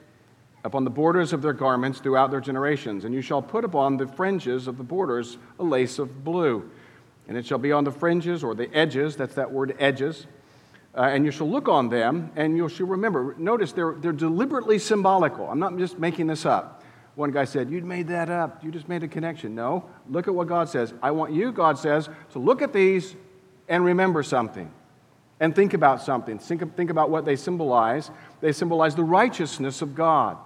upon 0.63 0.85
the 0.85 0.91
borders 0.91 1.33
of 1.33 1.43
their 1.43 1.53
garments 1.53 1.99
throughout 1.99 2.31
their 2.31 2.41
generations. 2.41 3.05
And 3.05 3.13
you 3.13 3.23
shall 3.23 3.43
put 3.43 3.65
upon 3.65 3.97
the 3.97 4.07
fringes 4.07 4.69
of 4.69 4.79
the 4.79 4.85
borders 4.85 5.37
a 5.59 5.65
lace 5.65 5.99
of 5.99 6.23
blue. 6.23 6.71
And 7.27 7.37
it 7.37 7.45
shall 7.45 7.59
be 7.59 7.73
on 7.73 7.83
the 7.83 7.91
fringes 7.91 8.45
or 8.45 8.55
the 8.55 8.73
edges, 8.73 9.17
that's 9.17 9.35
that 9.35 9.51
word 9.51 9.75
edges. 9.81 10.29
Uh, 10.97 11.03
and 11.03 11.25
you 11.25 11.33
shall 11.33 11.51
look 11.51 11.67
on 11.67 11.89
them, 11.89 12.31
and 12.37 12.57
you 12.57 12.69
shall 12.69 12.87
remember. 12.87 13.35
Notice 13.37 13.73
they're, 13.73 13.97
they're 13.99 14.13
deliberately 14.13 14.79
symbolical. 14.79 15.51
I'm 15.51 15.59
not 15.59 15.77
just 15.77 15.99
making 15.99 16.29
this 16.29 16.47
up. 16.47 16.78
One 17.19 17.33
guy 17.33 17.47
said, 17.47 17.69
You 17.69 17.81
made 17.81 18.07
that 18.09 18.31
up. 18.31 18.63
You 18.63 18.71
just 18.71 18.89
made 18.89 19.03
a 19.03 19.09
connection. 19.09 19.57
No, 19.57 19.85
look 20.09 20.29
at 20.29 20.35
what 20.37 20.47
God 20.47 20.69
says. 20.69 20.95
I 21.03 21.11
want 21.11 21.33
you, 21.33 21.51
God 21.51 21.77
says, 21.77 22.09
to 22.31 22.39
look 22.39 22.63
at 22.63 22.73
these 22.73 23.17
and 23.69 23.85
remember 23.85 24.23
something 24.23 24.71
and 25.41 25.53
think 25.53 25.75
about 25.75 26.01
something. 26.01 26.39
Think, 26.39 26.77
think 26.77 26.91
about 26.91 27.11
what 27.11 27.25
they 27.25 27.35
symbolize. 27.35 28.13
They 28.41 28.53
symbolize 28.53 28.95
the 28.95 29.03
righteousness 29.03 29.83
of 29.83 29.97
God. 29.97 30.37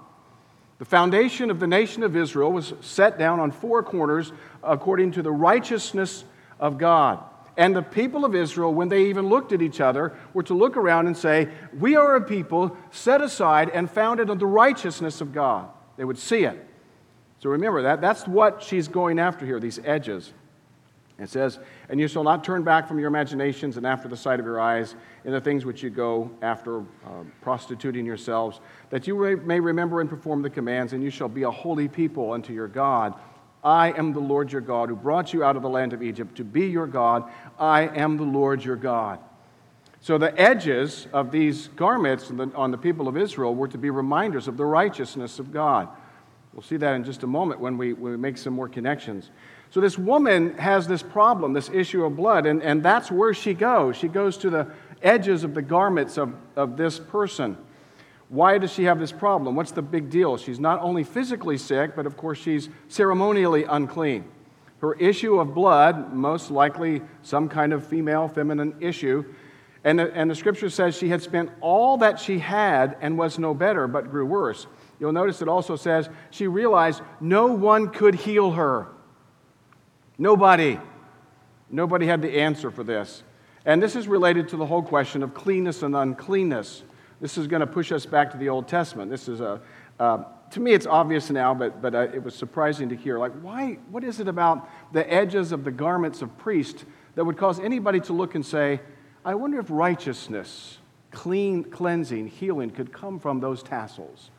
The 0.79 0.87
foundation 0.87 1.50
of 1.50 1.61
the 1.61 1.67
nation 1.67 2.02
of 2.02 2.17
Israel 2.17 2.50
was 2.50 2.73
set 2.81 3.19
down 3.19 3.38
on 3.38 3.50
four 3.50 3.83
corners 3.83 4.33
according 4.62 5.12
to 5.12 5.23
the 5.23 5.31
righteousness 5.31 6.25
of 6.59 6.79
God. 6.79 7.23
And 7.59 7.76
the 7.76 7.83
people 7.83 8.25
of 8.25 8.35
Israel, 8.35 8.73
when 8.73 8.88
they 8.88 9.09
even 9.09 9.26
looked 9.26 9.52
at 9.52 9.61
each 9.61 9.83
other, 9.83 10.17
were 10.33 10.45
to 10.45 10.55
look 10.55 10.79
around 10.79 11.07
and 11.07 11.19
say, 11.19 11.50
We 11.79 11.97
are 11.97 12.17
a 12.17 12.23
people 12.23 12.75
set 12.91 13.21
aside 13.21 13.69
and 13.69 13.91
founded 13.91 14.31
on 14.31 14.38
the 14.38 14.47
righteousness 14.47 15.21
of 15.21 15.35
God. 15.35 15.69
They 15.96 16.04
would 16.04 16.18
see 16.18 16.44
it. 16.44 16.68
So 17.38 17.50
remember 17.50 17.82
that. 17.82 18.00
That's 18.00 18.26
what 18.26 18.62
she's 18.62 18.88
going 18.88 19.18
after 19.18 19.44
here, 19.44 19.58
these 19.58 19.80
edges. 19.84 20.32
It 21.18 21.28
says, 21.28 21.58
And 21.88 22.00
you 22.00 22.08
shall 22.08 22.25
not 22.25 22.42
turn 22.42 22.64
back 22.64 22.88
from 22.88 22.99
your 22.99 23.08
imaginations 23.08 23.76
and 23.76 23.87
after 23.87 24.08
the 24.08 24.16
sight 24.16 24.40
of 24.40 24.46
your 24.46 24.61
eyes 24.61 24.94
in 25.25 25.32
the 25.32 25.40
things 25.40 25.64
which 25.64 25.82
you 25.82 25.90
go 25.90 26.30
after, 26.40 26.80
uh, 26.80 27.25
prostituting 27.40 28.06
yourselves, 28.06 28.61
that 28.90 29.06
you 29.06 29.40
may 29.44 29.61
remember 29.61 30.00
and 30.00 30.11
perform 30.11 30.42
the 30.42 30.50
commands, 30.50 30.92
and 30.92 31.02
you 31.02 31.11
shall 31.11 31.28
be 31.28 31.42
a 31.42 31.50
holy 31.50 31.88
people 31.88 32.32
unto 32.32 32.52
your 32.52 32.68
God. 32.68 33.14
I 33.62 33.92
am 33.92 34.12
the 34.12 34.20
Lord 34.20 34.50
your 34.50 34.61
God 34.61 34.88
who 34.88 34.96
brought 34.96 35.32
you 35.32 35.44
out 35.44 35.54
of 35.54 35.62
the 35.62 35.68
land 35.68 35.92
of 35.92 36.02
Egypt 36.02 36.37
to 36.37 36.44
be 36.44 36.66
your 36.66 36.88
God. 36.88 37.30
I 37.58 37.82
am 37.82 38.16
the 38.16 38.25
Lord 38.25 38.64
your 38.64 38.76
God. 38.76 39.20
So 40.02 40.18
the 40.18 40.37
edges 40.38 41.06
of 41.12 41.30
these 41.30 41.68
garments 41.68 42.30
on 42.56 42.73
the 42.73 42.76
people 42.76 43.06
of 43.06 43.16
Israel 43.16 43.54
were 43.54 43.68
to 43.68 43.78
be 43.78 43.88
reminders 43.88 44.49
of 44.49 44.56
the 44.56 44.64
righteousness 44.64 45.38
of 45.38 45.52
God. 45.52 45.88
We'll 46.52 46.62
see 46.62 46.76
that 46.78 46.94
in 46.94 47.04
just 47.04 47.23
a 47.23 47.28
moment 47.28 47.61
when 47.61 47.78
we, 47.78 47.92
when 47.92 48.11
we 48.11 48.18
make 48.18 48.37
some 48.37 48.52
more 48.52 48.68
connections. 48.68 49.30
So, 49.71 49.80
this 49.80 49.97
woman 49.97 50.59
has 50.59 50.88
this 50.88 51.02
problem, 51.02 51.52
this 51.52 51.71
issue 51.71 52.04
of 52.04 52.16
blood, 52.16 52.47
and, 52.47 52.61
and 52.62 52.82
that's 52.82 53.12
where 53.12 53.32
she 53.32 53.54
goes. 53.54 53.97
She 53.97 54.09
goes 54.09 54.37
to 54.38 54.50
the 54.50 54.66
edges 55.02 55.44
of 55.44 55.54
the 55.54 55.62
garments 55.62 56.18
of, 56.18 56.35
of 56.56 56.76
this 56.76 56.99
person. 56.99 57.56
Why 58.28 58.59
does 58.59 58.73
she 58.73 58.85
have 58.85 58.99
this 58.99 59.12
problem? 59.12 59.54
What's 59.54 59.71
the 59.71 59.82
big 59.82 60.11
deal? 60.11 60.37
She's 60.37 60.59
not 60.59 60.80
only 60.80 61.04
physically 61.04 61.56
sick, 61.56 61.94
but 61.94 62.06
of 62.06 62.16
course, 62.16 62.38
she's 62.38 62.68
ceremonially 62.88 63.64
unclean. 63.64 64.25
Her 64.80 64.94
issue 64.94 65.38
of 65.38 65.54
blood, 65.54 66.12
most 66.12 66.50
likely 66.50 67.02
some 67.23 67.49
kind 67.49 67.73
of 67.73 67.87
female, 67.87 68.26
feminine 68.26 68.75
issue, 68.80 69.25
and 69.84 69.98
the, 69.98 70.14
and 70.14 70.30
the 70.30 70.34
scripture 70.34 70.70
says 70.70 70.96
she 70.96 71.08
had 71.08 71.22
spent 71.22 71.50
all 71.60 71.98
that 71.98 72.20
she 72.20 72.38
had 72.38 72.96
and 73.00 73.18
was 73.18 73.38
no 73.38 73.52
better, 73.52 73.88
but 73.88 74.10
grew 74.10 74.24
worse. 74.24 74.66
You'll 75.00 75.12
notice 75.12 75.42
it 75.42 75.48
also 75.48 75.74
says 75.74 76.08
she 76.30 76.46
realized 76.46 77.02
no 77.20 77.46
one 77.48 77.88
could 77.88 78.14
heal 78.14 78.52
her. 78.52 78.86
Nobody. 80.18 80.78
Nobody 81.68 82.06
had 82.06 82.22
the 82.22 82.40
answer 82.40 82.70
for 82.70 82.84
this. 82.84 83.24
And 83.64 83.82
this 83.82 83.96
is 83.96 84.06
related 84.06 84.48
to 84.48 84.56
the 84.56 84.66
whole 84.66 84.82
question 84.82 85.22
of 85.22 85.34
cleanness 85.34 85.82
and 85.82 85.96
uncleanness. 85.96 86.82
This 87.20 87.38
is 87.38 87.46
going 87.46 87.60
to 87.60 87.66
push 87.66 87.90
us 87.90 88.06
back 88.06 88.30
to 88.32 88.36
the 88.36 88.48
Old 88.48 88.68
Testament. 88.68 89.10
This 89.10 89.28
is 89.28 89.40
a, 89.40 89.60
uh, 89.98 90.24
to 90.50 90.60
me, 90.60 90.72
it's 90.72 90.86
obvious 90.86 91.30
now, 91.30 91.54
but, 91.54 91.80
but 91.80 91.94
uh, 91.94 92.08
it 92.12 92.22
was 92.22 92.34
surprising 92.34 92.88
to 92.88 92.96
hear. 92.96 93.18
Like, 93.18 93.32
why, 93.40 93.78
what 93.90 94.04
is 94.04 94.20
it 94.20 94.28
about 94.28 94.68
the 94.92 95.10
edges 95.12 95.50
of 95.50 95.64
the 95.64 95.70
garments 95.70 96.22
of 96.22 96.36
priests 96.38 96.84
that 97.14 97.24
would 97.24 97.36
cause 97.36 97.58
anybody 97.58 98.00
to 98.00 98.12
look 98.12 98.34
and 98.34 98.44
say, 98.44 98.80
I 99.25 99.35
wonder 99.37 99.61
if 99.61 99.67
righteousness, 99.69 100.79
clean, 101.12 101.62
cleansing, 101.64 102.26
healing 102.26 102.71
could 102.71 102.93
come 102.93 103.21
from 103.21 103.38
those 103.38 103.62
tassels, 103.62 104.31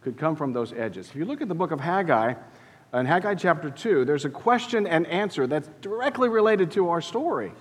could 0.00 0.18
come 0.18 0.34
from 0.34 0.52
those 0.52 0.72
edges? 0.72 1.08
If 1.08 1.16
you 1.16 1.24
look 1.24 1.40
at 1.40 1.48
the 1.48 1.54
book 1.54 1.70
of 1.70 1.78
Haggai, 1.78 2.34
in 2.94 3.06
Haggai 3.06 3.34
chapter 3.36 3.70
2, 3.70 4.04
there's 4.04 4.24
a 4.24 4.30
question 4.30 4.86
and 4.86 5.06
answer 5.06 5.46
that's 5.46 5.68
directly 5.80 6.28
related 6.28 6.70
to 6.72 6.88
our 6.88 7.00
story. 7.00 7.52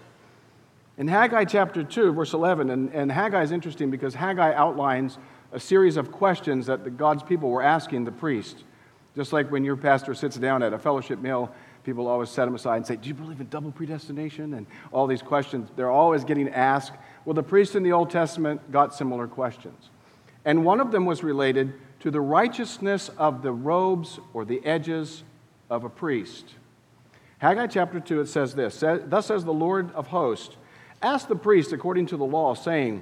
In 0.98 1.08
Haggai 1.08 1.46
chapter 1.46 1.84
2, 1.84 2.14
verse 2.14 2.34
11, 2.34 2.72
and, 2.72 2.92
and 2.92 3.12
Haggai 3.12 3.44
is 3.44 3.52
interesting 3.52 3.92
because 3.92 4.16
Haggai 4.16 4.54
outlines 4.54 5.20
a 5.52 5.60
series 5.60 5.96
of 5.96 6.12
questions 6.12 6.66
that 6.66 6.84
the 6.84 6.90
God's 6.90 7.22
people 7.22 7.50
were 7.50 7.62
asking 7.62 8.06
the 8.06 8.12
priest. 8.12 8.64
Just 9.16 9.32
like 9.32 9.52
when 9.52 9.64
your 9.64 9.76
pastor 9.76 10.16
sits 10.16 10.38
down 10.38 10.64
at 10.64 10.74
a 10.74 10.80
fellowship 10.80 11.20
meal, 11.20 11.54
people 11.88 12.08
always 12.08 12.30
set 12.30 12.44
them 12.44 12.54
aside 12.54 12.76
and 12.76 12.86
say, 12.86 12.98
Do 12.98 13.08
you 13.08 13.16
believe 13.16 13.40
in 13.40 13.48
double 13.48 13.72
predestination? 13.72 14.56
And 14.56 14.68
all 14.92 15.08
these 15.08 15.22
questions, 15.22 15.70
they're 15.78 15.90
always 15.90 16.26
getting 16.26 16.50
asked. 16.50 16.92
Well, 17.24 17.34
the 17.34 17.42
priests 17.42 17.76
in 17.76 17.82
the 17.82 17.94
Old 17.94 18.10
Testament 18.10 18.72
got 18.74 18.94
similar 18.94 19.26
questions. 19.26 19.90
And 20.44 20.66
one 20.66 20.82
of 20.82 20.92
them 20.92 21.06
was 21.06 21.24
related 21.24 21.74
to 22.02 22.12
the 22.12 22.20
righteousness 22.20 23.10
of 23.18 23.42
the 23.42 23.54
robes 23.54 24.20
or 24.34 24.44
the 24.44 24.64
edges 24.66 25.24
of 25.70 25.86
a 25.86 25.90
priest. 25.90 26.56
Haggai 27.38 27.68
chapter 27.68 28.02
2, 28.02 28.20
it 28.20 28.28
says 28.28 28.54
this 28.54 28.82
Thus 28.82 29.26
says 29.26 29.46
the 29.46 29.54
Lord 29.54 29.90
of 29.94 30.08
hosts, 30.08 30.58
Ask 31.02 31.30
the 31.30 31.38
priest 31.38 31.72
according 31.72 32.08
to 32.08 32.18
the 32.18 32.26
law, 32.26 32.54
saying, 32.54 33.02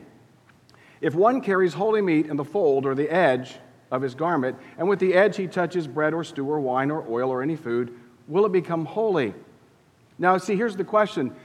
If 1.01 1.15
one 1.15 1.41
carries 1.41 1.73
holy 1.73 2.01
meat 2.01 2.27
in 2.27 2.37
the 2.37 2.45
fold 2.45 2.85
or 2.85 2.93
the 2.93 3.09
edge 3.09 3.55
of 3.89 4.03
his 4.03 4.13
garment, 4.13 4.57
and 4.77 4.87
with 4.87 4.99
the 4.99 5.15
edge 5.15 5.37
he 5.37 5.47
touches 5.47 5.87
bread 5.87 6.13
or 6.13 6.23
stew 6.23 6.47
or 6.47 6.59
wine 6.59 6.91
or 6.91 7.03
oil 7.09 7.31
or 7.31 7.41
any 7.41 7.55
food, 7.55 7.91
will 8.27 8.45
it 8.45 8.51
become 8.51 8.85
holy? 8.85 9.33
Now, 10.17 10.37
see, 10.37 10.55
here's 10.55 10.75
the 10.75 10.83
question. 10.83 11.35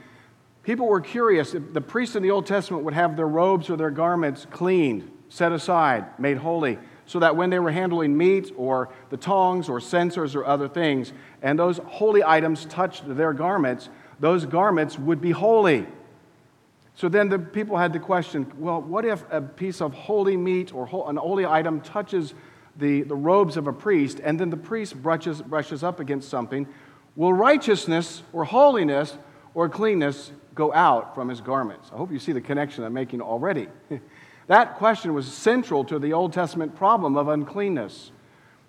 People 0.63 0.87
were 0.87 1.01
curious. 1.01 1.53
if 1.53 1.73
The 1.73 1.81
priests 1.81 2.15
in 2.15 2.23
the 2.23 2.31
Old 2.31 2.45
Testament 2.45 2.83
would 2.83 2.93
have 2.93 3.15
their 3.15 3.27
robes 3.27 3.69
or 3.69 3.77
their 3.77 3.91
garments 3.91 4.45
cleaned, 4.49 5.11
set 5.29 5.51
aside, 5.51 6.19
made 6.19 6.37
holy 6.37 6.77
so 7.11 7.19
that 7.19 7.35
when 7.35 7.49
they 7.49 7.59
were 7.59 7.71
handling 7.71 8.17
meat 8.17 8.53
or 8.55 8.87
the 9.09 9.17
tongs 9.17 9.67
or 9.67 9.81
censers 9.81 10.33
or 10.33 10.45
other 10.45 10.69
things, 10.69 11.11
and 11.41 11.59
those 11.59 11.77
holy 11.79 12.23
items 12.23 12.63
touched 12.65 13.03
their 13.17 13.33
garments, 13.33 13.89
those 14.21 14.45
garments 14.45 14.97
would 14.97 15.19
be 15.19 15.31
holy. 15.31 15.85
So 16.95 17.09
then 17.09 17.27
the 17.27 17.37
people 17.37 17.75
had 17.75 17.91
the 17.91 17.99
question 17.99 18.49
well, 18.57 18.81
what 18.81 19.03
if 19.03 19.25
a 19.29 19.41
piece 19.41 19.81
of 19.81 19.93
holy 19.93 20.37
meat 20.37 20.73
or 20.73 20.83
an 21.09 21.17
holy 21.17 21.45
item 21.45 21.81
touches 21.81 22.33
the, 22.77 23.03
the 23.03 23.15
robes 23.15 23.57
of 23.57 23.67
a 23.67 23.73
priest, 23.73 24.19
and 24.23 24.39
then 24.39 24.49
the 24.49 24.57
priest 24.57 25.01
brushes, 25.01 25.41
brushes 25.41 25.83
up 25.83 25.99
against 25.99 26.29
something? 26.29 26.67
Will 27.15 27.33
righteousness 27.33 28.23
or 28.33 28.45
holiness 28.45 29.17
or 29.53 29.67
cleanness 29.69 30.31
go 30.55 30.73
out 30.73 31.15
from 31.15 31.29
his 31.29 31.41
garments? 31.41 31.89
I 31.93 31.97
hope 31.97 32.11
you 32.11 32.19
see 32.19 32.31
the 32.31 32.41
connection 32.41 32.83
I'm 32.83 32.93
making 32.93 33.21
already. 33.21 33.67
That 34.47 34.75
question 34.75 35.13
was 35.13 35.31
central 35.31 35.85
to 35.85 35.97
the 35.97 36.11
Old 36.11 36.33
Testament 36.33 36.75
problem 36.75 37.15
of 37.15 37.29
uncleanness. 37.29 38.11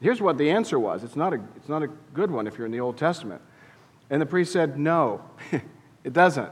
Here's 0.01 0.21
what 0.21 0.39
the 0.39 0.51
answer 0.51 0.79
was 0.79 1.03
it's 1.03 1.17
not 1.17 1.33
a, 1.33 1.41
it's 1.57 1.69
not 1.69 1.83
a 1.83 1.89
good 2.15 2.31
one 2.31 2.47
if 2.47 2.57
you're 2.57 2.67
in 2.67 2.73
the 2.73 2.79
Old 2.79 2.97
Testament. 2.97 3.43
And 4.09 4.23
the 4.23 4.27
priest 4.27 4.53
said, 4.53 4.79
No, 4.79 5.23
it 6.05 6.13
doesn't. 6.13 6.51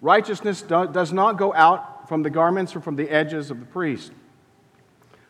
Righteousness 0.00 0.62
do, 0.62 0.88
does 0.88 1.12
not 1.12 1.38
go 1.38 1.54
out 1.54 2.08
from 2.08 2.24
the 2.24 2.30
garments 2.30 2.74
or 2.74 2.80
from 2.80 2.96
the 2.96 3.08
edges 3.08 3.52
of 3.52 3.60
the 3.60 3.66
priest. 3.66 4.10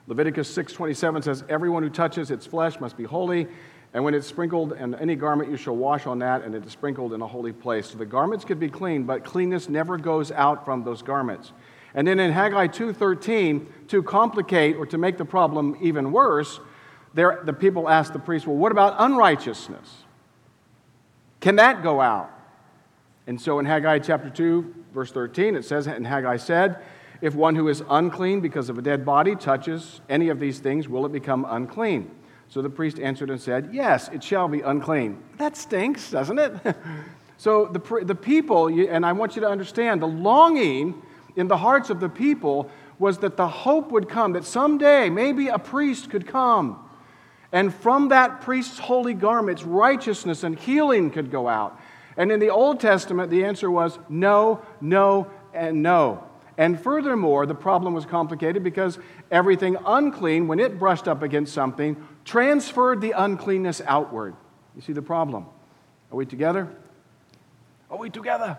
Leviticus 0.07 0.49
6:27 0.53 1.23
says, 1.23 1.45
"Everyone 1.49 1.83
who 1.83 1.91
touches 1.91 2.31
its 2.31 2.47
flesh 2.47 2.79
must 2.81 2.97
be 2.97 3.05
holy, 3.05 3.49
and 3.95 4.05
when 4.05 4.13
it's 4.15 4.27
sprinkled 4.27 4.73
in 4.73 4.95
any 4.97 5.17
garment 5.17 5.51
you 5.51 5.57
shall 5.57 5.77
wash 5.77 6.07
on 6.07 6.19
that, 6.19 6.43
and 6.43 6.55
it 6.55 6.65
is 6.67 6.73
sprinkled 6.73 7.15
in 7.15 7.23
a 7.23 7.27
holy 7.27 7.53
place." 7.53 7.89
So 7.89 7.99
the 7.99 8.05
garments 8.05 8.45
could 8.45 8.61
be 8.61 8.69
clean, 8.69 9.05
but 9.05 9.25
cleanness 9.25 9.69
never 9.69 9.97
goes 9.97 10.31
out 10.33 10.65
from 10.65 10.85
those 10.85 11.01
garments. 11.01 11.53
And 11.95 12.07
then 12.07 12.19
in 12.19 12.33
Haggai 12.33 12.67
2:13, 12.67 13.67
to 13.89 14.03
complicate 14.03 14.77
or 14.77 14.85
to 14.87 14.99
make 14.99 15.17
the 15.17 15.25
problem 15.25 15.77
even 15.81 16.13
worse, 16.13 16.61
there, 17.15 17.41
the 17.45 17.53
people 17.53 17.89
asked 17.89 18.13
the 18.13 18.19
priest, 18.19 18.47
"Well, 18.47 18.57
what 18.57 18.73
about 18.73 18.97
unrighteousness? 18.99 20.05
Can 21.41 21.57
that 21.57 21.83
go 21.83 22.01
out?" 22.01 22.31
And 23.27 23.41
so 23.41 23.59
in 23.59 23.65
Haggai 23.65 24.01
chapter 24.01 24.29
2, 24.29 24.75
verse 24.93 25.11
13, 25.11 25.55
it 25.57 25.65
says, 25.65 25.87
and 25.87 26.07
Haggai 26.07 26.37
said, 26.37 26.77
If 27.21 27.35
one 27.35 27.55
who 27.55 27.69
is 27.69 27.83
unclean 27.89 28.41
because 28.41 28.69
of 28.69 28.79
a 28.79 28.83
dead 28.83 29.05
body 29.05 29.37
touches 29.37 30.01
any 30.09 30.29
of 30.29 30.41
these 30.41 30.59
things, 30.59 30.89
will 30.89 31.07
it 31.07 31.13
become 31.13 31.47
unclean? 31.49 32.11
So 32.49 32.63
the 32.63 32.71
priest 32.71 32.99
answered 32.99 33.31
and 33.31 33.41
said, 33.41 33.71
Yes, 33.73 34.09
it 34.09 34.23
shall 34.23 34.49
be 34.49 34.61
unclean. 34.61 35.23
That 35.39 35.57
stinks, 35.57 36.11
doesn't 36.11 36.39
it? 36.39 36.55
so 37.37 37.67
the, 37.67 38.05
the 38.05 38.15
people, 38.15 38.69
and 38.69 39.05
I 39.05 39.13
want 39.13 39.37
you 39.37 39.43
to 39.43 39.49
understand, 39.49 40.03
the 40.03 40.07
longing 40.07 41.03
in 41.37 41.49
the 41.49 41.57
hearts 41.57 41.91
of 41.91 42.01
the 42.01 42.09
people 42.09 42.71
was 42.99 43.19
that 43.19 43.37
the 43.37 43.49
hope 43.49 43.91
would 43.91 44.09
come, 44.09 44.35
that 44.35 44.45
someday 44.45 45.11
maybe 45.11 45.49
a 45.49 45.59
priest 45.59 46.11
could 46.11 46.27
come. 46.27 46.79
And 47.51 47.73
from 47.73 48.09
that 48.09 48.41
priest's 48.41 48.79
holy 48.79 49.15
garments, 49.15 49.63
righteousness 49.63 50.43
and 50.43 50.59
healing 50.59 51.11
could 51.11 51.31
go 51.31 51.49
out. 51.49 51.81
And 52.17 52.31
in 52.31 52.41
the 52.41 52.51
Old 52.51 52.81
Testament, 52.81 53.31
the 53.31 53.45
answer 53.45 53.71
was 53.71 53.99
no, 54.09 54.63
no, 54.81 55.31
and 55.53 55.83
no. 55.83 56.25
And 56.57 56.81
furthermore, 56.81 57.47
the 57.47 57.55
problem 57.55 57.95
was 57.95 58.07
complicated 58.07 58.63
because 58.63 58.99
everything 59.31 59.77
unclean, 59.85 60.47
when 60.47 60.61
it 60.61 60.79
brushed 60.79 61.09
up 61.09 61.23
against 61.23 61.53
something, 61.53 61.97
transferred 62.25 63.01
the 63.01 63.13
uncleanness 63.13 63.81
outward. 63.87 64.37
You 64.77 64.83
see 64.83 64.93
the 64.93 65.03
problem? 65.03 65.47
Are 66.13 66.17
we 66.17 66.27
together? 66.27 66.69
Are 67.91 67.99
we 67.99 68.11
together? 68.11 68.59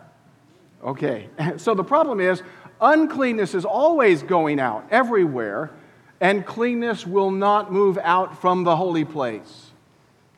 Okay. 0.83 1.29
So 1.57 1.73
the 1.73 1.83
problem 1.83 2.19
is 2.19 2.43
Uncleanness 2.81 3.55
is 3.55 3.63
always 3.63 4.21
going 4.21 4.59
out 4.59 4.85
everywhere, 4.91 5.71
and 6.19 6.45
cleanness 6.45 7.07
will 7.07 7.31
not 7.31 7.71
move 7.71 7.97
out 8.01 8.41
from 8.41 8.63
the 8.63 8.75
holy 8.75 9.05
place. 9.05 9.71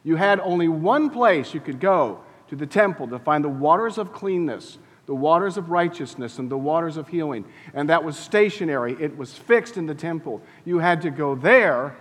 You 0.04 0.16
had 0.16 0.40
only 0.40 0.68
one 0.68 1.10
place 1.10 1.54
you 1.54 1.60
could 1.60 1.80
go 1.80 2.20
to 2.50 2.56
the 2.56 2.68
temple 2.68 3.08
to 3.08 3.20
find 3.20 3.44
the 3.44 3.50
waters 3.50 3.98
of 3.98 4.14
cleanness, 4.14 4.78
the 5.08 5.16
waters 5.16 5.58
of 5.58 5.72
righteousness, 5.72 6.38
and 6.38 6.52
the 6.52 6.58
waters 6.58 6.98
of 6.98 7.08
healing. 7.08 7.46
And 7.74 7.90
that 7.90 8.04
was 8.04 8.18
stationary, 8.18 8.96
it 9.00 9.18
was 9.18 9.34
fixed 9.34 9.78
in 9.78 9.88
the 9.88 9.96
temple. 9.96 10.42
You 10.66 10.80
had 10.80 11.02
to 11.02 11.10
go 11.10 11.34
there 11.34 11.96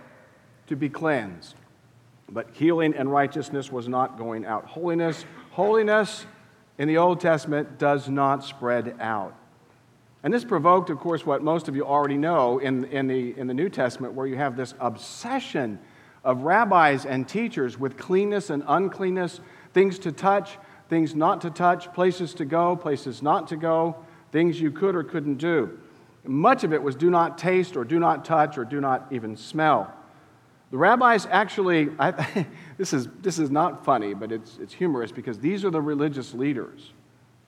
to 0.67 0.75
be 0.75 0.89
cleansed. 0.89 1.55
But 2.29 2.49
healing 2.51 2.93
and 2.93 3.09
righteousness 3.09 3.71
was 3.71 3.87
not 3.87 4.17
going 4.17 4.45
out. 4.45 4.65
Holiness, 4.65 5.25
holiness 5.51 6.25
in 6.77 6.89
the 6.89 6.97
Old 6.97 7.21
Testament 7.21 7.79
does 7.79 8.09
not 8.09 8.43
spread 8.43 8.95
out. 8.99 9.33
And 10.23 10.33
this 10.33 10.43
provoked, 10.43 10.89
of 10.89 10.99
course, 10.99 11.25
what 11.25 11.41
most 11.41 11.69
of 11.69 11.75
you 11.77 11.85
already 11.85 12.17
know 12.17 12.59
in, 12.59 12.83
in, 12.85 13.07
the, 13.07 13.37
in 13.37 13.47
the 13.47 13.53
New 13.53 13.69
Testament, 13.69 14.13
where 14.13 14.27
you 14.27 14.35
have 14.35 14.57
this 14.57 14.73
obsession 14.81 15.79
of 16.25 16.41
rabbis 16.41 17.05
and 17.05 17.25
teachers 17.25 17.79
with 17.79 17.95
cleanness 17.97 18.49
and 18.49 18.61
uncleanness, 18.67 19.39
things 19.73 19.97
to 19.99 20.11
touch, 20.11 20.57
things 20.89 21.15
not 21.15 21.41
to 21.41 21.49
touch, 21.49 21.91
places 21.93 22.33
to 22.35 22.45
go, 22.45 22.75
places 22.75 23.21
not 23.21 23.47
to 23.49 23.57
go, 23.57 23.95
things 24.31 24.59
you 24.59 24.71
could 24.71 24.95
or 24.95 25.03
couldn't 25.03 25.35
do. 25.35 25.79
Much 26.23 26.63
of 26.63 26.73
it 26.73 26.81
was 26.81 26.95
do 26.95 27.09
not 27.09 27.37
taste 27.37 27.77
or 27.77 27.85
do 27.85 27.99
not 27.99 28.25
touch 28.25 28.57
or 28.57 28.65
do 28.65 28.81
not 28.81 29.07
even 29.11 29.37
smell. 29.37 29.93
The 30.71 30.77
rabbis 30.77 31.25
actually, 31.27 31.89
I, 31.97 32.45
this, 32.77 32.93
is, 32.93 33.07
this 33.21 33.39
is 33.39 33.49
not 33.49 33.85
funny, 33.85 34.13
but 34.13 34.31
it's, 34.31 34.57
it's 34.57 34.73
humorous 34.73 35.11
because 35.11 35.39
these 35.39 35.63
are 35.63 35.69
the 35.69 35.81
religious 35.81 36.33
leaders 36.33 36.91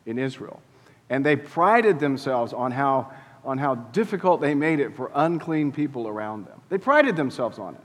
in 0.05 0.17
Israel. 0.17 0.61
And 1.09 1.25
they 1.25 1.35
prided 1.35 1.99
themselves 1.99 2.53
on 2.53 2.71
how, 2.71 3.11
on 3.43 3.57
how 3.57 3.75
difficult 3.75 4.41
they 4.41 4.55
made 4.55 4.79
it 4.79 4.95
for 4.95 5.11
unclean 5.13 5.71
people 5.71 6.07
around 6.07 6.45
them. 6.45 6.61
They 6.69 6.77
prided 6.77 7.15
themselves 7.15 7.59
on 7.59 7.75
it. 7.75 7.81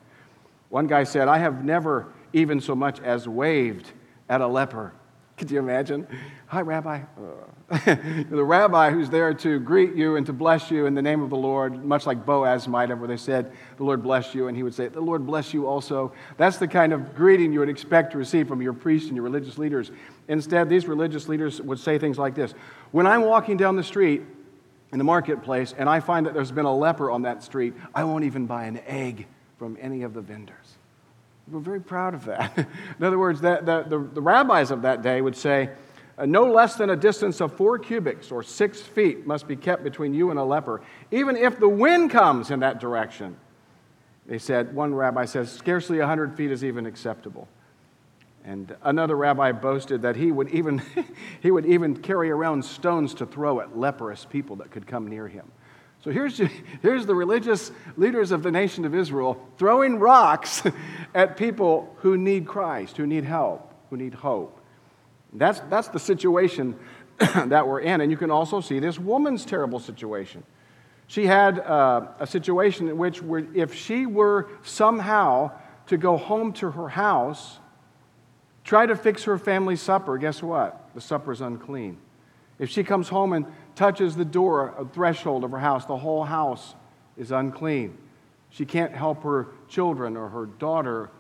One 0.69 0.87
guy 0.87 1.05
said, 1.05 1.29
I 1.29 1.39
have 1.39 1.65
never 1.65 2.13
even 2.33 2.61
so 2.61 2.75
much 2.75 3.01
as 3.01 3.27
waved 3.27 3.93
at 4.29 4.41
a 4.41 4.47
leper. 4.47 4.93
Could 5.37 5.51
you 5.51 5.59
imagine? 5.59 6.07
Hi, 6.47 6.61
Rabbi. 6.61 7.01
Uh, 7.19 7.75
the 8.31 8.45
rabbi 8.45 8.91
who's 8.91 9.11
there 9.11 9.35
to 9.35 9.59
greet 9.59 9.95
you 9.95 10.15
and 10.15 10.25
to 10.27 10.33
bless 10.33 10.71
you 10.71 10.87
in 10.87 10.95
the 10.95 11.03
name 11.03 11.23
of 11.23 11.31
the 11.31 11.37
Lord, 11.37 11.85
much 11.85 12.07
like 12.07 12.25
Boaz 12.25 12.69
might 12.69 12.91
have, 12.91 13.01
where 13.01 13.09
they 13.09 13.17
said, 13.17 13.51
The 13.77 13.83
Lord 13.83 14.03
bless 14.03 14.33
you, 14.33 14.47
and 14.47 14.57
he 14.57 14.63
would 14.63 14.75
say, 14.75 14.87
The 14.87 15.01
Lord 15.01 15.27
bless 15.27 15.53
you 15.53 15.67
also. 15.67 16.13
That's 16.37 16.59
the 16.59 16.69
kind 16.69 16.93
of 16.93 17.17
greeting 17.17 17.53
you 17.53 17.59
would 17.61 17.69
expect 17.69 18.13
to 18.13 18.19
receive 18.19 18.47
from 18.47 18.63
your 18.63 18.75
priests 18.75 19.09
and 19.09 19.17
your 19.17 19.25
religious 19.25 19.59
leaders. 19.59 19.91
Instead, 20.29 20.69
these 20.69 20.87
religious 20.87 21.27
leaders 21.27 21.61
would 21.61 21.81
say 21.81 21.99
things 21.99 22.19
like 22.19 22.37
this 22.37 22.53
When 22.93 23.07
I'm 23.07 23.23
walking 23.23 23.57
down 23.57 23.75
the 23.75 23.83
street 23.83 24.23
in 24.93 24.99
the 24.99 25.05
marketplace 25.05 25.75
and 25.77 25.89
I 25.89 25.99
find 25.99 26.27
that 26.27 26.35
there's 26.35 26.53
been 26.53 26.67
a 26.67 26.77
leper 26.77 27.11
on 27.11 27.23
that 27.23 27.43
street, 27.43 27.75
I 27.93 28.05
won't 28.05 28.25
even 28.25 28.47
buy 28.47 28.67
an 28.67 28.79
egg 28.87 29.27
from 29.59 29.77
any 29.81 30.03
of 30.03 30.15
the 30.15 30.21
vendors. 30.21 30.74
We're 31.51 31.61
very 31.61 31.81
proud 31.81 32.15
of 32.15 32.25
that. 32.25 32.57
In 32.99 33.05
other 33.05 33.19
words, 33.19 33.41
the, 33.41 33.61
the, 33.63 33.99
the, 33.99 34.05
the 34.15 34.21
rabbis 34.21 34.71
of 34.71 34.83
that 34.83 35.03
day 35.03 35.21
would 35.21 35.37
say, 35.37 35.71
uh, 36.17 36.27
no 36.27 36.45
less 36.45 36.77
than 36.77 36.91
a 36.91 36.97
distance 36.97 37.41
of 37.41 37.57
four 37.57 37.79
cubits 37.79 38.31
or 38.31 38.43
six 38.43 38.81
feet 38.81 39.27
must 39.27 39.49
be 39.49 39.57
kept 39.57 39.83
between 39.83 40.15
you 40.15 40.31
and 40.31 40.39
a 40.39 40.45
leper, 40.45 40.81
even 41.11 41.37
if 41.37 41.59
the 41.59 41.69
wind 41.69 42.11
comes 42.11 42.51
in 42.51 42.61
that 42.61 42.81
direction. 42.81 43.37
They 44.27 44.39
said, 44.39 44.75
one 44.75 44.95
rabbi 44.95 45.25
says, 45.27 45.53
scarcely 45.53 45.99
100 45.99 46.37
feet 46.37 46.51
is 46.51 46.65
even 46.65 46.87
acceptable. 46.87 47.49
And 48.45 48.77
another 48.83 49.17
rabbi 49.17 49.53
boasted 49.53 50.03
that 50.03 50.17
he 50.17 50.31
would 50.31 50.49
even, 50.51 50.83
he 51.43 51.51
would 51.51 51.67
even 51.67 51.97
carry 51.97 52.31
around 52.31 52.65
stones 52.65 53.15
to 53.15 53.27
throw 53.27 53.61
at 53.61 53.77
leprous 53.77 54.25
people 54.25 54.57
that 54.57 54.71
could 54.71 54.87
come 54.87 55.09
near 55.09 55.29
him. 55.29 55.51
So 56.05 56.11
here's, 56.11 56.39
here's 56.83 57.07
the 57.07 57.15
religious 57.15 57.73
leaders 57.97 58.31
of 58.31 58.43
the 58.43 58.51
nation 58.51 58.85
of 58.85 58.95
Israel 58.95 59.41
throwing 59.57 59.99
rocks 59.99 60.63
at 61.15 61.39
people 61.39 61.97
who 62.01 62.19
need 62.19 62.47
Christ, 62.47 62.99
who 62.99 63.07
need 63.07 63.25
help, 63.25 63.73
who 63.89 63.97
need 63.97 64.13
hope. 64.13 64.61
That's, 65.33 65.61
that's 65.71 65.89
the 65.89 65.99
situation 65.99 66.79
that 67.19 67.67
we're 67.67 67.81
in. 67.81 68.03
And 68.03 68.11
you 68.11 68.19
can 68.19 68.31
also 68.31 68.61
see 68.61 68.81
this 68.81 68.99
woman's 68.99 69.47
terrible 69.47 69.81
situation. 69.81 70.43
She 71.07 71.25
had 71.25 71.59
uh, 71.61 72.09
a 72.21 72.27
situation 72.27 72.89
in 72.91 72.99
which, 72.99 73.23
if 73.55 73.73
she 73.73 74.05
were 74.05 74.51
somehow 74.63 75.53
to 75.87 75.97
go 75.97 76.19
home 76.19 76.53
to 76.55 76.71
her 76.71 76.89
house, 76.91 77.61
try 78.63 78.85
to 78.85 78.95
fix 78.95 79.25
her 79.25 79.39
family 79.39 79.77
supper, 79.77 80.19
guess 80.19 80.43
what? 80.43 80.91
The 80.95 81.01
supper's 81.01 81.41
unclean. 81.41 81.97
If 82.59 82.69
she 82.69 82.85
comes 82.85 83.09
home 83.09 83.33
and 83.33 83.47
touches 83.75 84.17
the 84.17 84.25
door, 84.25 84.75
a 84.79 84.85
threshold 84.85 85.45
of 85.45 85.51
her 85.51 85.59
house, 85.59 85.87
the 85.87 85.97
whole 85.97 86.25
house 86.25 86.75
is 87.17 87.31
unclean. 87.31 87.97
She 88.51 88.65
can't 88.65 88.93
help 88.93 89.23
her 89.25 89.49
children 89.69 90.17
or 90.17 90.29
her 90.29 90.47
daughter 90.47 91.11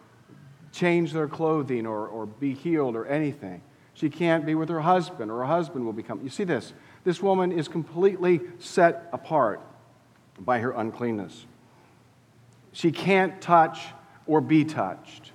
change 0.73 1.12
their 1.12 1.28
clothing 1.28 1.87
or, 1.87 2.06
or 2.06 2.26
be 2.26 2.54
healed 2.54 2.96
or 2.96 3.06
anything. 3.06 3.62
She 3.94 4.11
can't 4.11 4.44
be 4.44 4.54
with 4.56 4.68
her 4.68 4.80
husband, 4.80 5.30
or 5.30 5.38
her 5.38 5.44
husband 5.44 5.84
will 5.84 5.92
become. 5.92 6.20
You 6.23 6.28
see 6.28 6.44
this? 6.44 6.73
This 7.04 7.23
woman 7.23 7.52
is 7.52 7.68
completely 7.68 8.40
set 8.58 9.08
apart 9.12 9.61
by 10.38 10.58
her 10.58 10.73
uncleanness. 10.73 11.46
She 12.73 12.90
can't 12.90 13.40
touch 13.40 13.87
or 14.26 14.40
be 14.40 14.64
touched. 14.64 15.30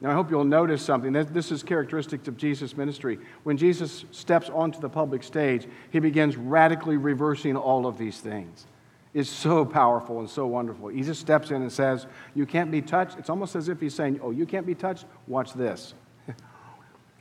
Now, 0.00 0.10
I 0.10 0.14
hope 0.14 0.30
you'll 0.30 0.44
notice 0.44 0.80
something. 0.80 1.12
This 1.12 1.50
is 1.50 1.64
characteristic 1.64 2.26
of 2.28 2.36
Jesus' 2.36 2.76
ministry. 2.76 3.18
When 3.42 3.56
Jesus 3.56 4.04
steps 4.12 4.48
onto 4.48 4.78
the 4.80 4.88
public 4.88 5.24
stage, 5.24 5.66
he 5.90 5.98
begins 5.98 6.36
radically 6.36 6.96
reversing 6.96 7.56
all 7.56 7.84
of 7.86 7.98
these 7.98 8.20
things. 8.20 8.66
It's 9.12 9.28
so 9.28 9.64
powerful 9.64 10.20
and 10.20 10.30
so 10.30 10.46
wonderful. 10.46 10.88
He 10.88 11.02
just 11.02 11.20
steps 11.20 11.50
in 11.50 11.62
and 11.62 11.72
says, 11.72 12.06
You 12.34 12.46
can't 12.46 12.70
be 12.70 12.80
touched. 12.80 13.18
It's 13.18 13.30
almost 13.30 13.56
as 13.56 13.68
if 13.68 13.80
he's 13.80 13.94
saying, 13.94 14.20
Oh, 14.22 14.30
you 14.30 14.46
can't 14.46 14.66
be 14.66 14.74
touched? 14.76 15.06
Watch 15.26 15.54
this. 15.54 15.94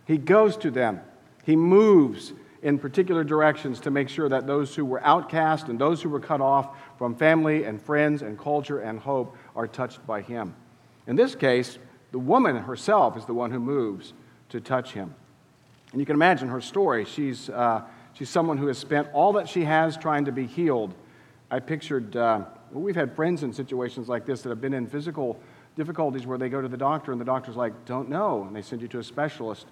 he 0.06 0.18
goes 0.18 0.58
to 0.58 0.70
them, 0.70 1.02
he 1.44 1.56
moves 1.56 2.34
in 2.62 2.78
particular 2.78 3.24
directions 3.24 3.80
to 3.80 3.92
make 3.92 4.10
sure 4.10 4.30
that 4.30 4.46
those 4.46 4.76
who 4.76 4.84
were 4.86 5.04
outcast 5.04 5.68
and 5.68 5.80
those 5.80 6.02
who 6.02 6.10
were 6.10 6.20
cut 6.20 6.42
off 6.42 6.78
from 6.98 7.16
family 7.16 7.64
and 7.64 7.82
friends 7.82 8.22
and 8.22 8.38
culture 8.38 8.80
and 8.80 9.00
hope 9.00 9.36
are 9.56 9.68
touched 9.68 10.06
by 10.06 10.22
him. 10.22 10.54
In 11.08 11.16
this 11.16 11.34
case, 11.34 11.80
the 12.12 12.20
woman 12.20 12.56
herself 12.56 13.18
is 13.18 13.26
the 13.26 13.34
one 13.34 13.52
who 13.52 13.60
moves 13.60 14.14
to 14.50 14.62
touch 14.62 14.94
him. 14.94 15.14
And 15.92 16.00
you 16.00 16.06
can 16.06 16.16
imagine 16.16 16.50
her 16.50 16.62
story. 16.62 17.06
She's, 17.06 17.50
uh, 17.50 17.82
she's 18.14 18.30
someone 18.30 18.58
who 18.58 18.68
has 18.68 18.78
spent 18.78 19.08
all 19.14 19.34
that 19.34 19.48
she 19.48 19.64
has 19.64 19.98
trying 19.98 20.26
to 20.26 20.32
be 20.32 20.46
healed. 20.46 20.94
I 21.50 21.60
pictured, 21.60 22.16
uh, 22.16 22.42
well, 22.72 22.84
we've 22.84 22.96
had 22.96 23.16
friends 23.16 23.44
in 23.44 23.54
situations 23.54 24.10
like 24.10 24.26
this 24.26 24.42
that 24.42 24.50
have 24.50 24.62
been 24.62 24.74
in 24.74 24.88
physical 24.88 25.40
difficulties 25.76 26.26
where 26.26 26.38
they 26.38 26.50
go 26.50 26.62
to 26.62 26.68
the 26.68 26.78
doctor 26.78 27.12
and 27.12 27.22
the 27.22 27.26
doctor's 27.26 27.56
like, 27.56 27.86
don't 27.86 28.10
know. 28.10 28.44
And 28.44 28.56
they 28.56 28.62
send 28.62 28.82
you 28.82 28.88
to 28.90 29.00
a 29.00 29.04
specialist. 29.04 29.68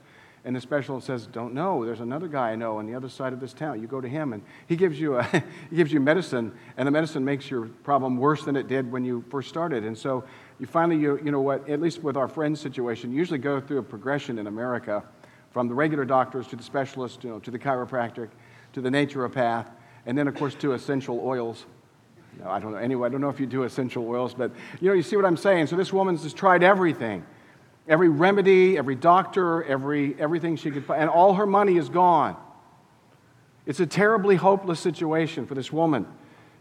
And 0.45 0.55
the 0.55 0.61
specialist 0.61 1.07
says, 1.07 1.25
don't 1.25 1.55
know. 1.55 1.83
There's 1.83 2.01
another 2.01 2.27
guy 2.27 2.51
I 2.51 2.55
know 2.55 2.77
on 2.77 2.85
the 2.85 2.93
other 2.93 3.09
side 3.09 3.33
of 3.33 3.39
this 3.39 3.51
town. 3.51 3.81
You 3.81 3.87
go 3.87 3.99
to 3.99 4.07
him 4.07 4.31
and 4.31 4.43
he 4.67 4.75
gives 4.75 4.99
you, 4.99 5.17
a, 5.17 5.23
he 5.71 5.75
gives 5.75 5.91
you 5.91 5.99
medicine. 5.99 6.53
And 6.77 6.85
the 6.85 6.91
medicine 6.91 7.25
makes 7.25 7.49
your 7.49 7.65
problem 7.83 8.17
worse 8.17 8.45
than 8.45 8.55
it 8.55 8.67
did 8.67 8.91
when 8.91 9.03
you 9.03 9.25
first 9.29 9.49
started. 9.49 9.83
And 9.83 9.97
so 9.97 10.23
you 10.59 10.67
finally, 10.67 11.01
you, 11.01 11.19
you 11.23 11.31
know 11.31 11.41
what, 11.41 11.67
at 11.67 11.81
least 11.81 12.03
with 12.03 12.15
our 12.15 12.27
friends' 12.27 12.61
situation, 12.61 13.11
usually 13.11 13.39
go 13.39 13.59
through 13.59 13.79
a 13.79 13.83
progression 13.83 14.37
in 14.37 14.45
America 14.45 15.03
from 15.49 15.67
the 15.67 15.73
regular 15.73 16.05
doctors 16.05 16.45
to 16.47 16.55
the 16.55 16.63
specialist, 16.63 17.23
you 17.23 17.29
know, 17.31 17.39
to 17.39 17.49
the 17.49 17.57
chiropractic, 17.57 18.29
to 18.73 18.81
the 18.81 18.89
naturopath, 18.89 19.65
and 20.05 20.15
then, 20.15 20.27
of 20.27 20.35
course, 20.35 20.53
to 20.55 20.73
essential 20.73 21.21
oils. 21.23 21.65
No, 22.39 22.49
I 22.49 22.59
don't 22.59 22.71
know. 22.71 22.77
Anyway, 22.77 23.07
I 23.07 23.09
don't 23.11 23.21
know 23.21 23.29
if 23.29 23.39
you 23.39 23.47
do 23.47 23.63
essential 23.63 24.07
oils, 24.07 24.33
but 24.35 24.51
you 24.79 24.89
know, 24.89 24.93
you 24.93 25.01
see 25.01 25.15
what 25.15 25.25
I'm 25.25 25.37
saying. 25.37 25.67
So 25.67 25.75
this 25.75 25.91
woman's 25.91 26.23
just 26.23 26.35
tried 26.35 26.61
everything, 26.61 27.25
every 27.87 28.09
remedy, 28.09 28.77
every 28.77 28.95
doctor, 28.95 29.63
every 29.63 30.15
everything 30.19 30.55
she 30.55 30.71
could, 30.71 30.85
find, 30.85 31.01
and 31.01 31.09
all 31.09 31.35
her 31.35 31.45
money 31.45 31.77
is 31.77 31.89
gone. 31.89 32.35
It's 33.65 33.79
a 33.79 33.85
terribly 33.85 34.35
hopeless 34.35 34.79
situation 34.79 35.45
for 35.47 35.55
this 35.55 35.71
woman. 35.71 36.07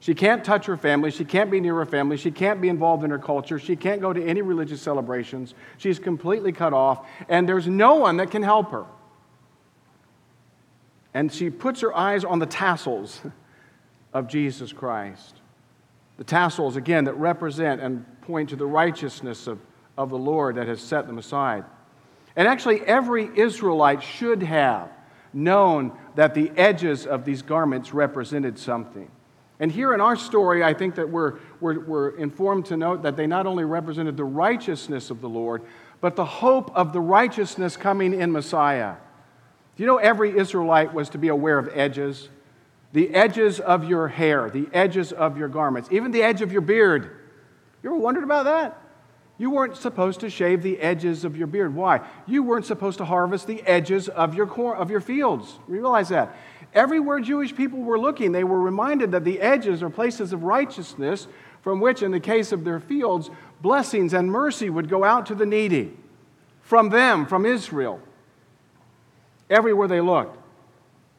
She 0.00 0.14
can't 0.14 0.44
touch 0.44 0.66
her 0.66 0.76
family. 0.76 1.10
She 1.10 1.24
can't 1.24 1.50
be 1.50 1.60
near 1.60 1.76
her 1.76 1.86
family. 1.86 2.18
She 2.18 2.30
can't 2.30 2.60
be 2.60 2.68
involved 2.68 3.04
in 3.04 3.10
her 3.10 3.18
culture. 3.18 3.58
She 3.58 3.74
can't 3.74 4.02
go 4.02 4.12
to 4.12 4.22
any 4.22 4.42
religious 4.42 4.82
celebrations. 4.82 5.54
She's 5.78 5.98
completely 5.98 6.52
cut 6.52 6.74
off, 6.74 7.06
and 7.28 7.48
there's 7.48 7.66
no 7.66 7.94
one 7.94 8.18
that 8.18 8.30
can 8.30 8.42
help 8.42 8.70
her. 8.70 8.84
And 11.14 11.32
she 11.32 11.48
puts 11.48 11.80
her 11.80 11.96
eyes 11.96 12.24
on 12.24 12.38
the 12.38 12.46
tassels 12.46 13.22
of 14.12 14.28
Jesus 14.28 14.72
Christ. 14.72 15.36
The 16.18 16.24
tassels, 16.24 16.76
again, 16.76 17.04
that 17.04 17.14
represent 17.14 17.80
and 17.80 18.04
point 18.22 18.50
to 18.50 18.56
the 18.56 18.66
righteousness 18.66 19.46
of, 19.46 19.58
of 19.96 20.10
the 20.10 20.18
Lord 20.18 20.56
that 20.56 20.68
has 20.68 20.80
set 20.80 21.06
them 21.06 21.18
aside. 21.18 21.64
And 22.36 22.48
actually, 22.48 22.80
every 22.80 23.30
Israelite 23.38 24.02
should 24.02 24.42
have 24.42 24.90
known 25.32 25.92
that 26.14 26.34
the 26.34 26.50
edges 26.56 27.06
of 27.06 27.24
these 27.24 27.42
garments 27.42 27.92
represented 27.92 28.58
something. 28.58 29.10
And 29.60 29.70
here 29.70 29.94
in 29.94 30.00
our 30.00 30.16
story, 30.16 30.64
I 30.64 30.74
think 30.74 30.96
that 30.96 31.08
we're, 31.08 31.38
we're, 31.60 31.78
we're, 31.80 32.10
informed 32.16 32.66
to 32.66 32.76
note 32.76 33.02
that 33.02 33.16
they 33.16 33.26
not 33.26 33.46
only 33.46 33.64
represented 33.64 34.16
the 34.16 34.24
righteousness 34.24 35.10
of 35.10 35.20
the 35.20 35.28
Lord, 35.28 35.62
but 36.00 36.16
the 36.16 36.24
hope 36.24 36.74
of 36.76 36.92
the 36.92 37.00
righteousness 37.00 37.76
coming 37.76 38.20
in 38.20 38.32
Messiah. 38.32 38.96
Do 39.76 39.82
you 39.82 39.86
know 39.86 39.96
every 39.96 40.36
Israelite 40.36 40.92
was 40.92 41.08
to 41.10 41.18
be 41.18 41.28
aware 41.28 41.58
of 41.58 41.68
edges? 41.72 42.28
The 42.92 43.14
edges 43.14 43.60
of 43.60 43.88
your 43.88 44.08
hair, 44.08 44.50
the 44.50 44.68
edges 44.72 45.12
of 45.12 45.38
your 45.38 45.48
garments, 45.48 45.88
even 45.90 46.10
the 46.10 46.22
edge 46.22 46.42
of 46.42 46.52
your 46.52 46.60
beard. 46.60 47.16
You 47.82 47.90
ever 47.90 47.98
wondered 47.98 48.24
about 48.24 48.44
that? 48.44 48.80
You 49.36 49.50
weren't 49.50 49.76
supposed 49.76 50.20
to 50.20 50.30
shave 50.30 50.62
the 50.62 50.78
edges 50.78 51.24
of 51.24 51.36
your 51.36 51.48
beard. 51.48 51.74
Why? 51.74 52.00
You 52.26 52.42
weren't 52.42 52.66
supposed 52.66 52.98
to 52.98 53.04
harvest 53.04 53.46
the 53.46 53.62
edges 53.62 54.08
of 54.08 54.34
your, 54.34 54.46
cor- 54.46 54.76
of 54.76 54.90
your 54.90 55.00
fields. 55.00 55.58
You 55.66 55.74
realize 55.74 56.10
that. 56.10 56.36
Everywhere 56.72 57.20
Jewish 57.20 57.54
people 57.54 57.80
were 57.80 57.98
looking, 57.98 58.32
they 58.32 58.44
were 58.44 58.60
reminded 58.60 59.12
that 59.12 59.24
the 59.24 59.40
edges 59.40 59.82
are 59.82 59.90
places 59.90 60.32
of 60.32 60.44
righteousness 60.44 61.26
from 61.62 61.80
which, 61.80 62.02
in 62.02 62.10
the 62.10 62.20
case 62.20 62.52
of 62.52 62.64
their 62.64 62.78
fields, 62.78 63.30
blessings 63.60 64.12
and 64.12 64.30
mercy 64.30 64.70
would 64.70 64.88
go 64.88 65.02
out 65.02 65.26
to 65.26 65.34
the 65.34 65.46
needy. 65.46 65.96
From 66.60 66.90
them, 66.90 67.26
from 67.26 67.44
Israel. 67.46 68.00
Everywhere 69.50 69.88
they 69.88 70.00
looked. 70.00 70.38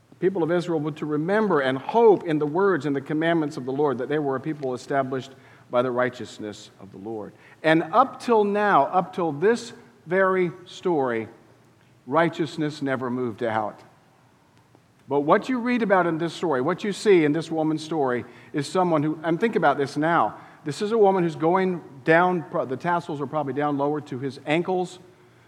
The 0.09 0.15
people 0.15 0.43
of 0.43 0.51
Israel 0.51 0.79
were 0.79 0.91
to 0.91 1.05
remember 1.05 1.59
and 1.59 1.77
hope 1.77 2.23
in 2.23 2.39
the 2.39 2.45
words 2.45 2.85
and 2.85 2.95
the 2.95 3.01
commandments 3.01 3.57
of 3.57 3.65
the 3.65 3.71
Lord, 3.71 3.97
that 3.97 4.07
they 4.07 4.19
were 4.19 4.35
a 4.35 4.39
people 4.39 4.73
established 4.73 5.31
by 5.69 5.81
the 5.81 5.91
righteousness 5.91 6.71
of 6.79 6.91
the 6.91 6.97
Lord. 6.97 7.33
And 7.63 7.83
up 7.91 8.19
till 8.19 8.43
now, 8.43 8.85
up 8.85 9.13
till 9.13 9.31
this 9.31 9.73
very 10.05 10.51
story, 10.65 11.27
righteousness 12.05 12.81
never 12.81 13.09
moved 13.09 13.43
out. 13.43 13.81
But 15.07 15.21
what 15.21 15.49
you 15.49 15.59
read 15.59 15.81
about 15.81 16.07
in 16.07 16.17
this 16.17 16.33
story, 16.33 16.61
what 16.61 16.83
you 16.83 16.91
see 16.91 17.25
in 17.25 17.31
this 17.31 17.51
woman's 17.51 17.83
story, 17.83 18.25
is 18.53 18.67
someone 18.67 19.03
who, 19.03 19.19
and 19.23 19.39
think 19.39 19.55
about 19.55 19.77
this 19.77 19.97
now. 19.97 20.37
This 20.63 20.81
is 20.81 20.91
a 20.91 20.97
woman 20.97 21.23
who's 21.23 21.35
going 21.35 21.81
down, 22.03 22.43
the 22.67 22.77
tassels 22.77 23.21
are 23.21 23.27
probably 23.27 23.53
down 23.53 23.77
lower 23.77 24.01
to 24.01 24.17
his 24.17 24.39
ankles. 24.47 24.99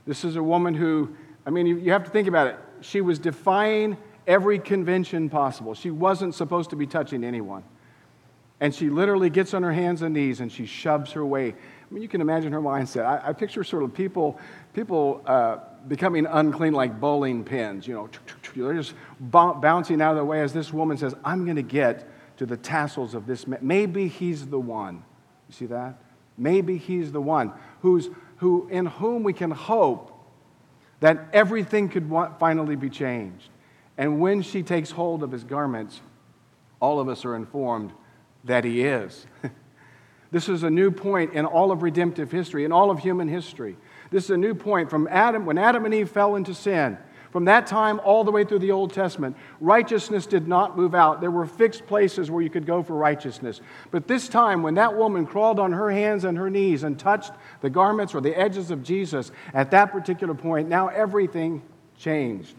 This 0.05 0.23
is 0.23 0.35
a 0.35 0.43
woman 0.43 0.75
who, 0.75 1.15
I 1.45 1.49
mean, 1.49 1.65
you, 1.65 1.77
you 1.77 1.91
have 1.91 2.03
to 2.03 2.11
think 2.11 2.27
about 2.27 2.47
it. 2.47 2.59
She 2.81 3.01
was 3.01 3.17
defying 3.17 3.97
every 4.27 4.59
convention 4.59 5.29
possible. 5.29 5.73
She 5.73 5.89
wasn't 5.89 6.35
supposed 6.35 6.69
to 6.69 6.75
be 6.75 6.85
touching 6.85 7.23
anyone. 7.23 7.63
And 8.59 8.73
she 8.73 8.89
literally 8.89 9.29
gets 9.29 9.53
on 9.53 9.63
her 9.63 9.73
hands 9.73 10.01
and 10.01 10.15
knees 10.15 10.39
and 10.39 10.51
she 10.51 10.65
shoves 10.65 11.11
her 11.11 11.25
way 11.25 11.55
I 11.89 11.93
mean, 11.93 12.03
you 12.03 12.09
can 12.09 12.19
imagine 12.19 12.51
her 12.51 12.61
mindset. 12.61 13.05
I, 13.05 13.29
I 13.29 13.33
picture 13.33 13.63
sort 13.63 13.83
of 13.83 13.93
people, 13.93 14.39
people 14.73 15.21
uh, 15.25 15.57
becoming 15.87 16.25
unclean 16.25 16.73
like 16.73 16.99
bowling 16.99 17.45
pins. 17.45 17.87
You 17.87 17.93
know, 17.93 18.09
they're 18.55 18.73
just 18.73 18.93
bouncing 19.19 20.01
out 20.01 20.11
of 20.11 20.17
the 20.17 20.25
way 20.25 20.41
as 20.41 20.51
this 20.51 20.73
woman 20.73 20.97
says, 20.97 21.15
I'm 21.23 21.45
going 21.45 21.55
to 21.55 21.61
get 21.61 22.09
to 22.37 22.45
the 22.45 22.57
tassels 22.57 23.13
of 23.13 23.25
this 23.25 23.47
man. 23.47 23.59
Maybe 23.61 24.07
he's 24.07 24.47
the 24.47 24.59
one. 24.59 25.03
You 25.47 25.55
see 25.55 25.65
that? 25.67 25.97
Maybe 26.37 26.77
he's 26.77 27.11
the 27.11 27.21
one 27.21 27.53
who's, 27.81 28.09
who, 28.37 28.67
in 28.69 28.85
whom 28.85 29.23
we 29.23 29.31
can 29.33 29.51
hope 29.51 30.13
that 30.99 31.29
everything 31.31 31.87
could 31.87 32.11
finally 32.37 32.75
be 32.75 32.89
changed. 32.89 33.49
And 33.97 34.19
when 34.19 34.41
she 34.41 34.61
takes 34.61 34.91
hold 34.91 35.23
of 35.23 35.31
his 35.31 35.43
garments, 35.43 36.01
all 36.81 36.99
of 36.99 37.07
us 37.07 37.23
are 37.23 37.35
informed 37.35 37.93
that 38.47 38.63
he 38.63 38.83
is. 38.83 39.25
this 40.31 40.49
is 40.49 40.63
a 40.63 40.69
new 40.69 40.91
point 40.91 41.33
in 41.33 41.45
all 41.45 41.71
of 41.71 41.83
redemptive 41.83 42.31
history, 42.31 42.65
in 42.65 42.71
all 42.71 42.89
of 42.89 42.99
human 42.99 43.27
history. 43.27 43.77
This 44.09 44.25
is 44.25 44.31
a 44.31 44.37
new 44.37 44.55
point 44.55 44.89
from 44.89 45.07
Adam, 45.09 45.45
when 45.45 45.57
Adam 45.57 45.85
and 45.85 45.93
Eve 45.93 46.09
fell 46.09 46.35
into 46.35 46.53
sin. 46.53 46.97
From 47.31 47.45
that 47.45 47.67
time 47.67 47.99
all 48.03 48.23
the 48.23 48.31
way 48.31 48.45
through 48.45 48.59
the 48.59 48.71
Old 48.71 48.93
Testament, 48.93 49.35
righteousness 49.59 50.25
did 50.25 50.47
not 50.47 50.77
move 50.77 50.95
out. 50.95 51.19
There 51.19 51.29
were 51.29 51.45
fixed 51.45 51.85
places 51.85 52.31
where 52.31 52.41
you 52.41 52.49
could 52.49 52.65
go 52.65 52.81
for 52.81 52.95
righteousness. 52.95 53.59
But 53.91 54.07
this 54.07 54.29
time, 54.29 54.63
when 54.63 54.75
that 54.75 54.95
woman 54.95 55.25
crawled 55.25 55.59
on 55.59 55.73
her 55.73 55.91
hands 55.91 56.23
and 56.23 56.37
her 56.37 56.49
knees 56.49 56.83
and 56.83 56.97
touched 56.97 57.33
the 57.61 57.69
garments 57.69 58.15
or 58.15 58.21
the 58.21 58.37
edges 58.37 58.71
of 58.71 58.81
Jesus, 58.81 59.31
at 59.53 59.71
that 59.71 59.91
particular 59.91 60.33
point, 60.33 60.69
now 60.69 60.87
everything 60.87 61.61
changed. 61.97 62.55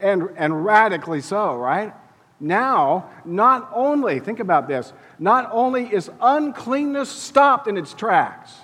And, 0.00 0.28
and 0.36 0.64
radically 0.64 1.20
so, 1.20 1.56
right? 1.56 1.94
Now, 2.40 3.10
not 3.24 3.70
only, 3.74 4.20
think 4.20 4.38
about 4.38 4.68
this, 4.68 4.92
not 5.18 5.48
only 5.52 5.92
is 5.92 6.10
uncleanness 6.20 7.08
stopped 7.08 7.66
in 7.66 7.76
its 7.76 7.92
tracks, 7.92 8.54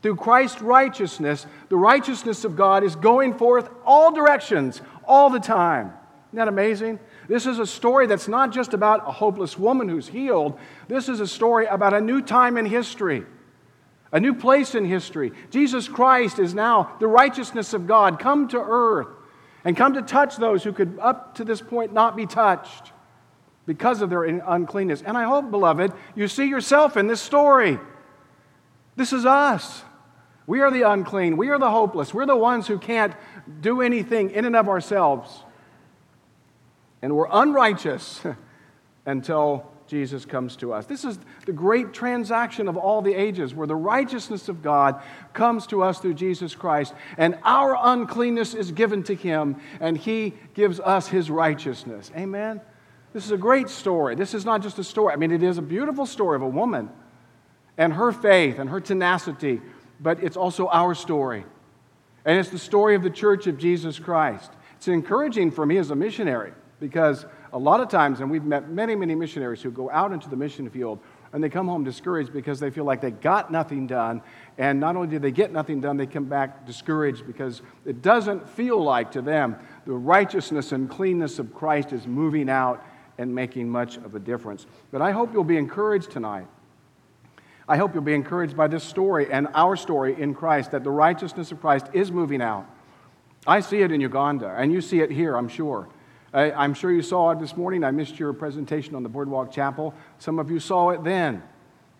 through 0.00 0.16
Christ's 0.16 0.62
righteousness, 0.62 1.46
the 1.68 1.76
righteousness 1.76 2.44
of 2.44 2.56
God 2.56 2.84
is 2.84 2.96
going 2.96 3.34
forth 3.34 3.68
all 3.84 4.12
directions, 4.12 4.80
all 5.04 5.28
the 5.28 5.40
time. 5.40 5.92
Isn't 6.28 6.38
that 6.38 6.48
amazing? 6.48 7.00
This 7.26 7.46
is 7.46 7.58
a 7.58 7.66
story 7.66 8.06
that's 8.06 8.28
not 8.28 8.52
just 8.52 8.74
about 8.74 9.06
a 9.06 9.12
hopeless 9.12 9.58
woman 9.58 9.88
who's 9.88 10.08
healed. 10.08 10.58
This 10.86 11.08
is 11.08 11.20
a 11.20 11.26
story 11.26 11.66
about 11.66 11.94
a 11.94 12.00
new 12.00 12.22
time 12.22 12.56
in 12.56 12.64
history, 12.64 13.26
a 14.12 14.20
new 14.20 14.34
place 14.34 14.74
in 14.74 14.84
history. 14.84 15.32
Jesus 15.50 15.88
Christ 15.88 16.38
is 16.38 16.54
now 16.54 16.96
the 17.00 17.06
righteousness 17.06 17.74
of 17.74 17.86
God 17.86 18.18
come 18.18 18.48
to 18.48 18.58
earth 18.58 19.08
and 19.64 19.76
come 19.76 19.94
to 19.94 20.02
touch 20.02 20.36
those 20.36 20.62
who 20.64 20.72
could, 20.72 20.98
up 21.00 21.34
to 21.36 21.44
this 21.44 21.60
point, 21.60 21.92
not 21.92 22.16
be 22.16 22.26
touched 22.26 22.92
because 23.66 24.00
of 24.00 24.10
their 24.10 24.24
uncleanness. 24.24 25.02
And 25.02 25.16
I 25.16 25.24
hope, 25.24 25.50
beloved, 25.50 25.92
you 26.14 26.28
see 26.28 26.46
yourself 26.46 26.96
in 26.96 27.06
this 27.06 27.20
story. 27.20 27.78
This 28.96 29.12
is 29.12 29.26
us. 29.26 29.84
We 30.46 30.60
are 30.60 30.70
the 30.70 30.82
unclean. 30.82 31.36
We 31.36 31.50
are 31.50 31.58
the 31.58 31.70
hopeless. 31.70 32.14
We're 32.14 32.26
the 32.26 32.36
ones 32.36 32.66
who 32.66 32.78
can't 32.78 33.14
do 33.60 33.82
anything 33.82 34.30
in 34.30 34.46
and 34.46 34.56
of 34.56 34.68
ourselves. 34.68 35.44
And 37.02 37.14
we're 37.14 37.28
unrighteous 37.30 38.22
until 39.06 39.70
Jesus 39.88 40.24
comes 40.24 40.54
to 40.56 40.72
us. 40.72 40.86
This 40.86 41.04
is 41.04 41.18
the 41.46 41.52
great 41.52 41.92
transaction 41.92 42.68
of 42.68 42.76
all 42.76 43.02
the 43.02 43.14
ages 43.14 43.54
where 43.54 43.66
the 43.66 43.74
righteousness 43.74 44.48
of 44.48 44.62
God 44.62 45.02
comes 45.32 45.66
to 45.68 45.82
us 45.82 45.98
through 45.98 46.14
Jesus 46.14 46.54
Christ, 46.54 46.94
and 47.16 47.38
our 47.42 47.76
uncleanness 47.80 48.54
is 48.54 48.70
given 48.70 49.02
to 49.04 49.14
Him, 49.14 49.56
and 49.80 49.96
He 49.96 50.34
gives 50.54 50.78
us 50.78 51.08
His 51.08 51.30
righteousness. 51.30 52.12
Amen? 52.16 52.60
This 53.12 53.24
is 53.24 53.32
a 53.32 53.38
great 53.38 53.68
story. 53.68 54.14
This 54.14 54.34
is 54.34 54.44
not 54.44 54.62
just 54.62 54.78
a 54.78 54.84
story. 54.84 55.12
I 55.12 55.16
mean, 55.16 55.32
it 55.32 55.42
is 55.42 55.58
a 55.58 55.62
beautiful 55.62 56.06
story 56.06 56.36
of 56.36 56.42
a 56.42 56.48
woman 56.48 56.90
and 57.76 57.92
her 57.94 58.12
faith 58.12 58.58
and 58.58 58.68
her 58.70 58.80
tenacity 58.80 59.60
but 60.00 60.22
it's 60.22 60.36
also 60.36 60.68
our 60.68 60.94
story. 60.94 61.44
And 62.24 62.38
it's 62.38 62.50
the 62.50 62.58
story 62.58 62.94
of 62.94 63.02
the 63.02 63.10
church 63.10 63.46
of 63.46 63.58
Jesus 63.58 63.98
Christ. 63.98 64.50
It's 64.76 64.88
encouraging 64.88 65.50
for 65.50 65.66
me 65.66 65.78
as 65.78 65.90
a 65.90 65.96
missionary 65.96 66.52
because 66.80 67.26
a 67.52 67.58
lot 67.58 67.80
of 67.80 67.88
times, 67.88 68.20
and 68.20 68.30
we've 68.30 68.44
met 68.44 68.68
many, 68.68 68.94
many 68.94 69.14
missionaries 69.14 69.62
who 69.62 69.70
go 69.70 69.90
out 69.90 70.12
into 70.12 70.28
the 70.28 70.36
mission 70.36 70.68
field 70.70 70.98
and 71.32 71.44
they 71.44 71.50
come 71.50 71.68
home 71.68 71.84
discouraged 71.84 72.32
because 72.32 72.58
they 72.58 72.70
feel 72.70 72.84
like 72.84 73.02
they 73.02 73.10
got 73.10 73.52
nothing 73.52 73.86
done. 73.86 74.22
And 74.56 74.80
not 74.80 74.96
only 74.96 75.08
do 75.08 75.18
they 75.18 75.30
get 75.30 75.52
nothing 75.52 75.80
done, 75.80 75.98
they 75.98 76.06
come 76.06 76.24
back 76.24 76.64
discouraged 76.64 77.26
because 77.26 77.60
it 77.84 78.00
doesn't 78.00 78.48
feel 78.48 78.82
like 78.82 79.12
to 79.12 79.20
them 79.20 79.56
the 79.84 79.92
righteousness 79.92 80.72
and 80.72 80.88
cleanness 80.88 81.38
of 81.38 81.54
Christ 81.54 81.92
is 81.92 82.06
moving 82.06 82.48
out 82.48 82.82
and 83.18 83.34
making 83.34 83.68
much 83.68 83.98
of 83.98 84.14
a 84.14 84.18
difference. 84.18 84.66
But 84.90 85.02
I 85.02 85.10
hope 85.10 85.34
you'll 85.34 85.44
be 85.44 85.58
encouraged 85.58 86.10
tonight 86.10 86.46
I 87.68 87.76
hope 87.76 87.92
you'll 87.92 88.02
be 88.02 88.14
encouraged 88.14 88.56
by 88.56 88.66
this 88.66 88.82
story 88.82 89.30
and 89.30 89.46
our 89.52 89.76
story 89.76 90.18
in 90.18 90.34
Christ 90.34 90.70
that 90.70 90.84
the 90.84 90.90
righteousness 90.90 91.52
of 91.52 91.60
Christ 91.60 91.86
is 91.92 92.10
moving 92.10 92.40
out. 92.40 92.66
I 93.46 93.60
see 93.60 93.82
it 93.82 93.92
in 93.92 94.00
Uganda, 94.00 94.54
and 94.56 94.72
you 94.72 94.80
see 94.80 95.00
it 95.00 95.10
here, 95.10 95.36
I'm 95.36 95.48
sure. 95.48 95.86
I, 96.32 96.64
am 96.64 96.74
sure 96.74 96.92
you 96.92 97.02
saw 97.02 97.30
it 97.30 97.40
this 97.40 97.56
morning. 97.56 97.84
I 97.84 97.90
missed 97.90 98.18
your 98.18 98.32
presentation 98.32 98.94
on 98.94 99.02
the 99.02 99.08
Boardwalk 99.08 99.50
Chapel. 99.50 99.94
Some 100.18 100.38
of 100.38 100.50
you 100.50 100.60
saw 100.60 100.90
it 100.90 101.02
then, 101.02 101.42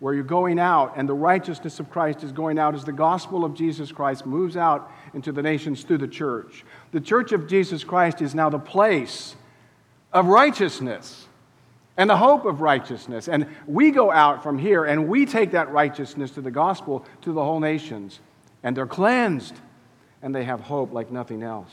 where 0.01 0.13
you're 0.13 0.23
going 0.23 0.59
out, 0.59 0.95
and 0.97 1.09
the 1.09 1.15
righteousness 1.15 1.81
of 1.81 1.91
Christ 1.91 2.23
is 2.23 2.33
going 2.33 2.59
out 2.59 2.75
as 2.75 2.85
the 2.85 2.93
gospel 2.93 3.45
of 3.45 3.55
Jesus 3.55 3.91
Christ 3.91 4.27
moves 4.27 4.57
out 4.57 4.93
into 5.15 5.33
the 5.33 5.43
nations 5.43 5.83
through 5.83 5.99
the 5.99 6.09
church. 6.09 6.65
The 6.93 7.01
church 7.01 7.33
of 7.33 7.49
Jesus 7.49 7.85
Christ 7.85 8.21
is 8.21 8.35
now 8.35 8.51
the 8.51 8.59
place 8.59 9.35
of 10.13 10.27
righteousness 10.27 11.27
and 11.97 12.09
the 12.09 12.17
hope 12.17 12.45
of 12.45 12.61
righteousness. 12.61 13.29
And 13.29 13.47
we 13.67 13.91
go 13.91 14.11
out 14.11 14.43
from 14.43 14.59
here 14.59 14.85
and 14.85 15.09
we 15.09 15.27
take 15.27 15.51
that 15.51 15.71
righteousness 15.71 16.31
to 16.33 16.41
the 16.41 16.51
gospel 16.51 17.05
to 17.23 17.33
the 17.33 17.43
whole 17.43 17.61
nations. 17.61 18.21
And 18.63 18.77
they're 18.77 18.87
cleansed 18.87 19.55
and 20.23 20.35
they 20.35 20.45
have 20.45 20.61
hope 20.61 20.93
like 20.93 21.11
nothing 21.11 21.43
else. 21.43 21.71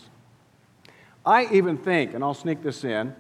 I 1.25 1.47
even 1.51 1.77
think, 1.77 2.13
and 2.13 2.23
I'll 2.23 2.33
sneak 2.33 2.61
this 2.61 2.83
in, 2.83 3.15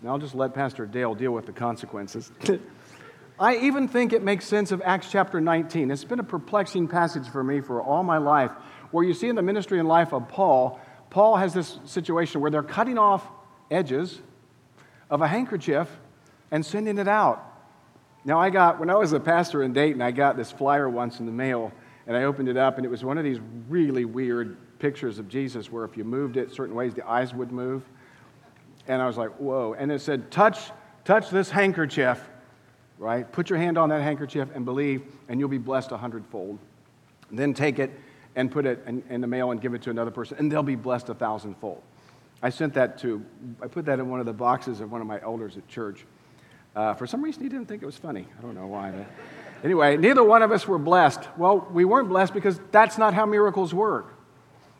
and 0.00 0.08
I'll 0.08 0.18
just 0.18 0.34
let 0.34 0.52
Pastor 0.54 0.84
Dale 0.86 1.14
deal 1.14 1.32
with 1.32 1.46
the 1.46 1.52
consequences. 1.52 2.30
I 3.40 3.56
even 3.58 3.88
think 3.88 4.12
it 4.12 4.22
makes 4.22 4.46
sense 4.46 4.72
of 4.72 4.82
Acts 4.84 5.10
chapter 5.10 5.40
19. 5.40 5.90
It's 5.90 6.04
been 6.04 6.18
a 6.18 6.24
perplexing 6.24 6.88
passage 6.88 7.28
for 7.28 7.42
me 7.42 7.60
for 7.60 7.80
all 7.80 8.02
my 8.02 8.18
life, 8.18 8.50
where 8.90 9.04
you 9.04 9.14
see 9.14 9.28
in 9.28 9.36
the 9.36 9.42
ministry 9.42 9.78
and 9.78 9.88
life 9.88 10.12
of 10.12 10.28
Paul, 10.28 10.80
Paul 11.10 11.36
has 11.36 11.54
this 11.54 11.78
situation 11.84 12.40
where 12.40 12.50
they're 12.50 12.62
cutting 12.62 12.98
off 12.98 13.26
edges 13.70 14.18
of 15.08 15.22
a 15.22 15.28
handkerchief 15.28 15.88
and 16.50 16.64
sending 16.64 16.98
it 16.98 17.08
out. 17.08 17.44
Now, 18.24 18.38
I 18.38 18.50
got, 18.50 18.78
when 18.78 18.90
I 18.90 18.96
was 18.96 19.12
a 19.12 19.20
pastor 19.20 19.62
in 19.62 19.72
Dayton, 19.72 20.02
I 20.02 20.10
got 20.10 20.36
this 20.36 20.50
flyer 20.50 20.88
once 20.88 21.20
in 21.20 21.26
the 21.26 21.32
mail, 21.32 21.72
and 22.06 22.16
I 22.16 22.24
opened 22.24 22.48
it 22.48 22.56
up, 22.56 22.76
and 22.76 22.84
it 22.84 22.90
was 22.90 23.04
one 23.04 23.16
of 23.16 23.24
these 23.24 23.38
really 23.68 24.04
weird 24.04 24.56
pictures 24.78 25.18
of 25.18 25.28
Jesus 25.28 25.70
where 25.70 25.84
if 25.84 25.96
you 25.96 26.04
moved 26.04 26.36
it 26.36 26.52
certain 26.52 26.74
ways, 26.74 26.94
the 26.94 27.06
eyes 27.06 27.34
would 27.34 27.52
move. 27.52 27.82
And 28.86 29.02
I 29.02 29.06
was 29.06 29.16
like, 29.16 29.30
whoa. 29.38 29.74
And 29.78 29.92
it 29.92 30.00
said, 30.00 30.30
touch, 30.30 30.70
touch 31.04 31.30
this 31.30 31.50
handkerchief, 31.50 32.20
right? 32.98 33.30
Put 33.30 33.50
your 33.50 33.58
hand 33.58 33.76
on 33.76 33.90
that 33.90 34.02
handkerchief 34.02 34.48
and 34.54 34.64
believe, 34.64 35.02
and 35.28 35.38
you'll 35.38 35.48
be 35.48 35.58
blessed 35.58 35.92
a 35.92 35.96
hundredfold. 35.96 36.58
Then 37.30 37.52
take 37.52 37.78
it 37.78 37.90
and 38.34 38.50
put 38.50 38.66
it 38.66 38.82
in, 38.86 39.02
in 39.10 39.20
the 39.20 39.26
mail 39.26 39.50
and 39.50 39.60
give 39.60 39.74
it 39.74 39.82
to 39.82 39.90
another 39.90 40.10
person, 40.10 40.38
and 40.38 40.50
they'll 40.50 40.62
be 40.62 40.76
blessed 40.76 41.08
a 41.08 41.14
thousandfold. 41.14 41.82
I 42.42 42.50
sent 42.50 42.74
that 42.74 42.98
to, 42.98 43.24
I 43.60 43.66
put 43.66 43.84
that 43.86 43.98
in 43.98 44.08
one 44.08 44.20
of 44.20 44.26
the 44.26 44.32
boxes 44.32 44.80
of 44.80 44.92
one 44.92 45.00
of 45.00 45.06
my 45.06 45.20
elders 45.20 45.56
at 45.56 45.66
church. 45.68 46.04
Uh, 46.76 46.94
for 46.94 47.06
some 47.06 47.22
reason, 47.22 47.42
he 47.42 47.48
didn't 47.48 47.66
think 47.66 47.82
it 47.82 47.86
was 47.86 47.96
funny. 47.96 48.26
I 48.38 48.42
don't 48.42 48.54
know 48.54 48.68
why. 48.68 48.92
But 48.92 49.06
anyway, 49.64 49.96
neither 49.96 50.22
one 50.22 50.42
of 50.42 50.52
us 50.52 50.68
were 50.68 50.78
blessed. 50.78 51.20
Well, 51.36 51.66
we 51.72 51.84
weren't 51.84 52.08
blessed 52.08 52.32
because 52.32 52.60
that's 52.70 52.96
not 52.96 53.12
how 53.12 53.26
miracles 53.26 53.74
work. 53.74 54.14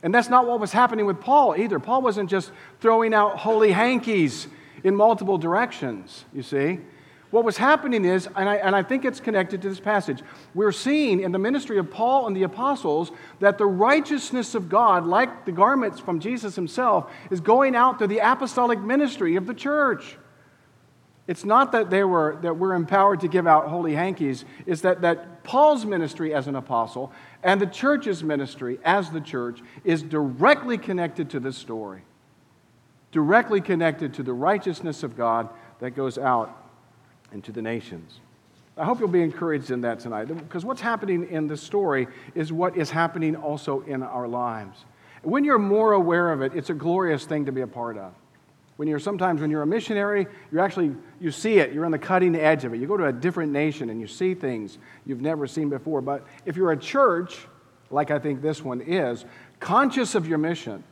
And 0.02 0.14
that's 0.14 0.28
not 0.28 0.46
what 0.46 0.61
was 0.61 0.72
happening 0.72 1.06
with 1.06 1.20
Paul 1.20 1.56
either. 1.56 1.78
Paul 1.78 2.02
wasn't 2.02 2.30
just 2.30 2.52
throwing 2.80 3.12
out 3.12 3.38
holy 3.38 3.72
hankies 3.72 4.46
in 4.84 4.94
multiple 4.94 5.38
directions, 5.38 6.24
you 6.32 6.42
see. 6.42 6.80
What 7.30 7.44
was 7.44 7.58
happening 7.58 8.06
is, 8.06 8.26
and 8.37 8.48
I, 8.48 8.56
and 8.56 8.74
I 8.74 8.82
think 8.82 9.04
it's 9.04 9.20
connected 9.20 9.61
to 9.62 9.68
this 9.68 9.80
passage, 9.80 10.22
we're 10.54 10.72
seeing 10.72 11.20
in 11.20 11.30
the 11.30 11.38
ministry 11.38 11.76
of 11.76 11.90
Paul 11.90 12.26
and 12.26 12.34
the 12.34 12.44
apostles 12.44 13.11
that 13.40 13.58
the 13.58 13.66
righteousness 13.66 14.54
of 14.54 14.70
God, 14.70 15.04
like 15.04 15.44
the 15.44 15.52
garments 15.52 16.00
from 16.00 16.20
Jesus 16.20 16.54
himself, 16.54 17.11
is 17.30 17.40
going 17.40 17.76
out 17.76 17.98
through 17.98 18.06
the 18.06 18.20
apostolic 18.20 18.80
ministry 18.80 19.37
of 19.37 19.46
the 19.46 19.52
church. 19.52 20.16
It's 21.26 21.44
not 21.44 21.72
that, 21.72 21.90
they 21.90 22.02
were, 22.02 22.38
that 22.40 22.56
we're 22.56 22.72
empowered 22.72 23.20
to 23.20 23.28
give 23.28 23.46
out 23.46 23.68
holy 23.68 23.94
hankies, 23.94 24.46
it's 24.64 24.80
that, 24.80 25.02
that 25.02 25.38
Paul's 25.48 25.87
ministry 25.87 26.34
as 26.34 26.46
an 26.46 26.56
apostle 26.56 27.11
and 27.42 27.58
the 27.58 27.66
church's 27.66 28.22
ministry 28.22 28.78
as 28.84 29.08
the 29.08 29.20
church 29.22 29.61
is 29.82 30.02
directly 30.02 30.76
connected 30.76 31.30
to 31.30 31.40
this 31.40 31.56
story, 31.56 32.02
directly 33.12 33.62
connected 33.62 34.12
to 34.12 34.22
the 34.22 34.34
righteousness 34.34 35.02
of 35.02 35.16
God 35.16 35.48
that 35.80 35.92
goes 35.92 36.18
out 36.18 36.54
into 37.32 37.50
the 37.50 37.62
nations. 37.62 38.20
I 38.76 38.84
hope 38.84 39.00
you'll 39.00 39.08
be 39.08 39.22
encouraged 39.22 39.70
in 39.70 39.80
that 39.80 40.00
tonight 40.00 40.26
because 40.26 40.66
what's 40.66 40.82
happening 40.82 41.26
in 41.30 41.46
the 41.46 41.56
story 41.56 42.08
is 42.34 42.52
what 42.52 42.76
is 42.76 42.90
happening 42.90 43.34
also 43.34 43.80
in 43.84 44.02
our 44.02 44.28
lives. 44.28 44.84
When 45.22 45.44
you're 45.44 45.58
more 45.58 45.94
aware 45.94 46.30
of 46.30 46.42
it, 46.42 46.52
it's 46.54 46.68
a 46.68 46.74
glorious 46.74 47.24
thing 47.24 47.46
to 47.46 47.52
be 47.52 47.62
a 47.62 47.66
part 47.66 47.96
of. 47.96 48.12
When 48.79 48.87
you're 48.87 49.01
sometimes 49.01 49.41
when 49.41 49.51
you're 49.51 49.62
a 49.62 49.67
missionary, 49.67 50.29
you're 50.53 50.61
actually 50.61 50.95
you 51.19 51.33
see 51.33 51.59
it. 51.59 51.73
You're 51.73 51.85
on 51.85 51.91
the 51.91 51.99
cutting 51.99 52.37
edge 52.37 52.64
of 52.64 52.73
it. 52.73 52.77
You 52.79 52.87
go 52.87 52.97
to 52.97 53.07
a 53.07 53.12
different 53.12 53.51
nation 53.51 53.91
and 53.91 54.01
you 54.01 54.07
see 54.07 54.35
things 54.35 54.79
you've 55.05 55.21
never 55.21 55.49
seen 55.49 55.69
before. 55.69 56.01
But 56.01 56.25
if 56.47 56.57
you're 56.57 56.71
a 56.71 56.79
church, 56.79 57.38
like 57.91 58.12
I 58.12 58.21
think 58.21 58.41
this 58.41 58.62
one 58.62 58.81
is, 58.81 59.25
conscious 59.59 60.14
of 60.14 60.29
your 60.29 60.38
mission, 60.38 60.85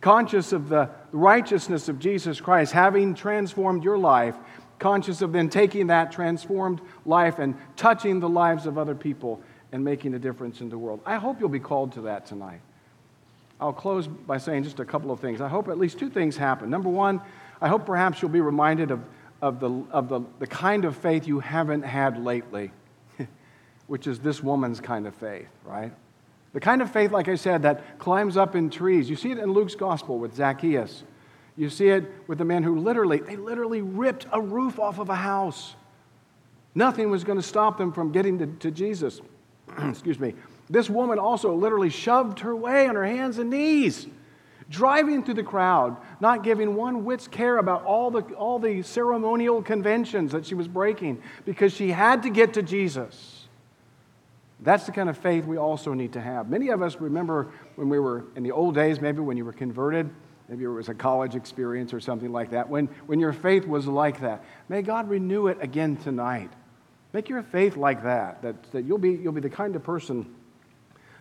conscious 0.00 0.54
of 0.54 0.70
the 0.70 0.88
righteousness 1.12 1.90
of 1.90 1.98
Jesus 1.98 2.40
Christ 2.40 2.72
having 2.72 3.14
transformed 3.14 3.84
your 3.84 3.98
life, 3.98 4.36
conscious 4.78 5.20
of 5.20 5.32
then 5.32 5.50
taking 5.50 5.88
that 5.88 6.10
transformed 6.10 6.80
life 7.04 7.38
and 7.38 7.56
touching 7.76 8.20
the 8.20 8.28
lives 8.28 8.64
of 8.64 8.78
other 8.78 8.94
people 8.94 9.42
and 9.70 9.84
making 9.84 10.14
a 10.14 10.18
difference 10.18 10.62
in 10.62 10.70
the 10.70 10.78
world. 10.78 11.02
I 11.04 11.16
hope 11.16 11.40
you'll 11.40 11.50
be 11.50 11.60
called 11.60 11.92
to 11.92 12.00
that 12.02 12.24
tonight. 12.24 12.62
I'll 13.60 13.72
close 13.72 14.06
by 14.06 14.38
saying 14.38 14.64
just 14.64 14.80
a 14.80 14.84
couple 14.84 15.10
of 15.10 15.20
things. 15.20 15.40
I 15.40 15.48
hope 15.48 15.68
at 15.68 15.78
least 15.78 15.98
two 15.98 16.08
things 16.08 16.36
happen. 16.36 16.70
Number 16.70 16.88
one, 16.88 17.20
I 17.60 17.68
hope 17.68 17.84
perhaps 17.84 18.22
you'll 18.22 18.30
be 18.30 18.40
reminded 18.40 18.90
of, 18.90 19.04
of, 19.42 19.60
the, 19.60 19.70
of 19.90 20.08
the, 20.08 20.22
the 20.38 20.46
kind 20.46 20.84
of 20.84 20.96
faith 20.96 21.26
you 21.28 21.40
haven't 21.40 21.82
had 21.82 22.24
lately, 22.24 22.72
which 23.86 24.06
is 24.06 24.18
this 24.20 24.42
woman's 24.42 24.80
kind 24.80 25.06
of 25.06 25.14
faith, 25.14 25.48
right? 25.64 25.92
The 26.52 26.60
kind 26.60 26.80
of 26.80 26.90
faith, 26.90 27.12
like 27.12 27.28
I 27.28 27.34
said, 27.34 27.62
that 27.62 27.98
climbs 27.98 28.36
up 28.36 28.56
in 28.56 28.70
trees. 28.70 29.10
You 29.10 29.16
see 29.16 29.30
it 29.30 29.38
in 29.38 29.52
Luke's 29.52 29.74
gospel 29.74 30.18
with 30.18 30.34
Zacchaeus. 30.34 31.04
You 31.56 31.68
see 31.68 31.88
it 31.88 32.10
with 32.26 32.38
the 32.38 32.44
man 32.44 32.62
who 32.62 32.78
literally, 32.78 33.18
they 33.18 33.36
literally 33.36 33.82
ripped 33.82 34.26
a 34.32 34.40
roof 34.40 34.78
off 34.78 34.98
of 34.98 35.10
a 35.10 35.14
house. 35.14 35.74
Nothing 36.74 37.10
was 37.10 37.24
going 37.24 37.38
to 37.38 37.42
stop 37.42 37.76
them 37.76 37.92
from 37.92 38.10
getting 38.10 38.38
to, 38.38 38.46
to 38.46 38.70
Jesus. 38.70 39.20
Excuse 39.78 40.18
me. 40.18 40.34
This 40.70 40.88
woman 40.88 41.18
also 41.18 41.52
literally 41.52 41.90
shoved 41.90 42.38
her 42.40 42.54
way 42.54 42.86
on 42.86 42.94
her 42.94 43.04
hands 43.04 43.38
and 43.38 43.50
knees, 43.50 44.06
driving 44.70 45.24
through 45.24 45.34
the 45.34 45.42
crowd, 45.42 45.96
not 46.20 46.44
giving 46.44 46.76
one 46.76 47.04
whit's 47.04 47.26
care 47.26 47.58
about 47.58 47.84
all 47.84 48.12
the, 48.12 48.20
all 48.34 48.60
the 48.60 48.82
ceremonial 48.82 49.62
conventions 49.62 50.30
that 50.30 50.46
she 50.46 50.54
was 50.54 50.68
breaking 50.68 51.20
because 51.44 51.74
she 51.74 51.90
had 51.90 52.22
to 52.22 52.30
get 52.30 52.54
to 52.54 52.62
Jesus. 52.62 53.48
That's 54.60 54.86
the 54.86 54.92
kind 54.92 55.08
of 55.08 55.18
faith 55.18 55.44
we 55.44 55.56
also 55.56 55.92
need 55.92 56.12
to 56.12 56.20
have. 56.20 56.48
Many 56.48 56.68
of 56.68 56.82
us 56.82 57.00
remember 57.00 57.50
when 57.74 57.88
we 57.88 57.98
were 57.98 58.26
in 58.36 58.44
the 58.44 58.52
old 58.52 58.76
days, 58.76 59.00
maybe 59.00 59.18
when 59.18 59.36
you 59.36 59.44
were 59.44 59.52
converted, 59.52 60.08
maybe 60.48 60.62
it 60.62 60.68
was 60.68 60.88
a 60.88 60.94
college 60.94 61.34
experience 61.34 61.92
or 61.92 61.98
something 61.98 62.30
like 62.30 62.50
that, 62.50 62.68
when, 62.68 62.86
when 63.06 63.18
your 63.18 63.32
faith 63.32 63.66
was 63.66 63.88
like 63.88 64.20
that. 64.20 64.44
May 64.68 64.82
God 64.82 65.08
renew 65.08 65.48
it 65.48 65.58
again 65.60 65.96
tonight. 65.96 66.52
Make 67.12 67.28
your 67.28 67.42
faith 67.42 67.76
like 67.76 68.04
that, 68.04 68.42
that, 68.42 68.70
that 68.70 68.84
you'll, 68.84 68.98
be, 68.98 69.12
you'll 69.12 69.32
be 69.32 69.40
the 69.40 69.50
kind 69.50 69.74
of 69.74 69.82
person 69.82 70.32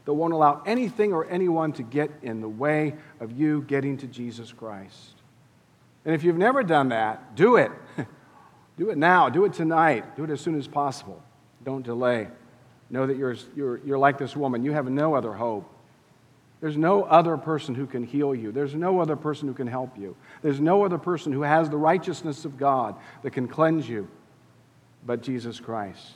that 0.10 0.14
won't 0.16 0.34
allow 0.34 0.64
anything 0.66 1.14
or 1.14 1.30
anyone 1.30 1.72
to 1.72 1.84
get 1.84 2.10
in 2.24 2.42
the 2.42 2.50
way 2.50 2.96
of 3.20 3.32
you 3.32 3.62
getting 3.62 3.96
to 3.98 4.08
Jesus 4.08 4.52
Christ. 4.52 5.14
And 6.04 6.16
if 6.16 6.24
you've 6.24 6.36
never 6.36 6.64
done 6.64 6.90
that, 6.90 7.36
do 7.36 7.58
it. 7.58 7.72
do 8.80 8.90
it 8.90 8.98
now. 8.98 9.30
Do 9.30 9.46
it 9.46 9.54
tonight. 9.54 10.16
Do 10.16 10.24
it 10.24 10.32
as 10.32 10.42
soon 10.42 10.58
as 10.58 10.68
possible. 10.68 11.22
Don't 11.64 11.84
delay. 11.84 12.28
Know 12.90 13.06
that 13.06 13.18
you're, 13.18 13.36
you're, 13.56 13.78
you're 13.86 14.00
like 14.00 14.18
this 14.18 14.36
woman. 14.36 14.64
You 14.64 14.72
have 14.72 14.90
no 14.90 15.14
other 15.14 15.32
hope. 15.32 15.72
There's 16.60 16.76
no 16.76 17.04
other 17.04 17.38
person 17.38 17.76
who 17.76 17.86
can 17.86 18.04
heal 18.04 18.34
you. 18.34 18.52
There's 18.52 18.74
no 18.74 19.02
other 19.02 19.16
person 19.16 19.48
who 19.48 19.54
can 19.54 19.68
help 19.68 19.96
you. 19.96 20.16
There's 20.42 20.60
no 20.60 20.86
other 20.86 20.98
person 20.98 21.32
who 21.34 21.44
has 21.44 21.70
the 21.70 21.78
righteousness 21.78 22.46
of 22.46 22.58
God 22.58 22.96
that 23.22 23.30
can 23.30 23.48
cleanse 23.48 23.88
you 23.88 24.08
but 25.06 25.22
Jesus 25.22 25.60
Christ. 25.60 26.14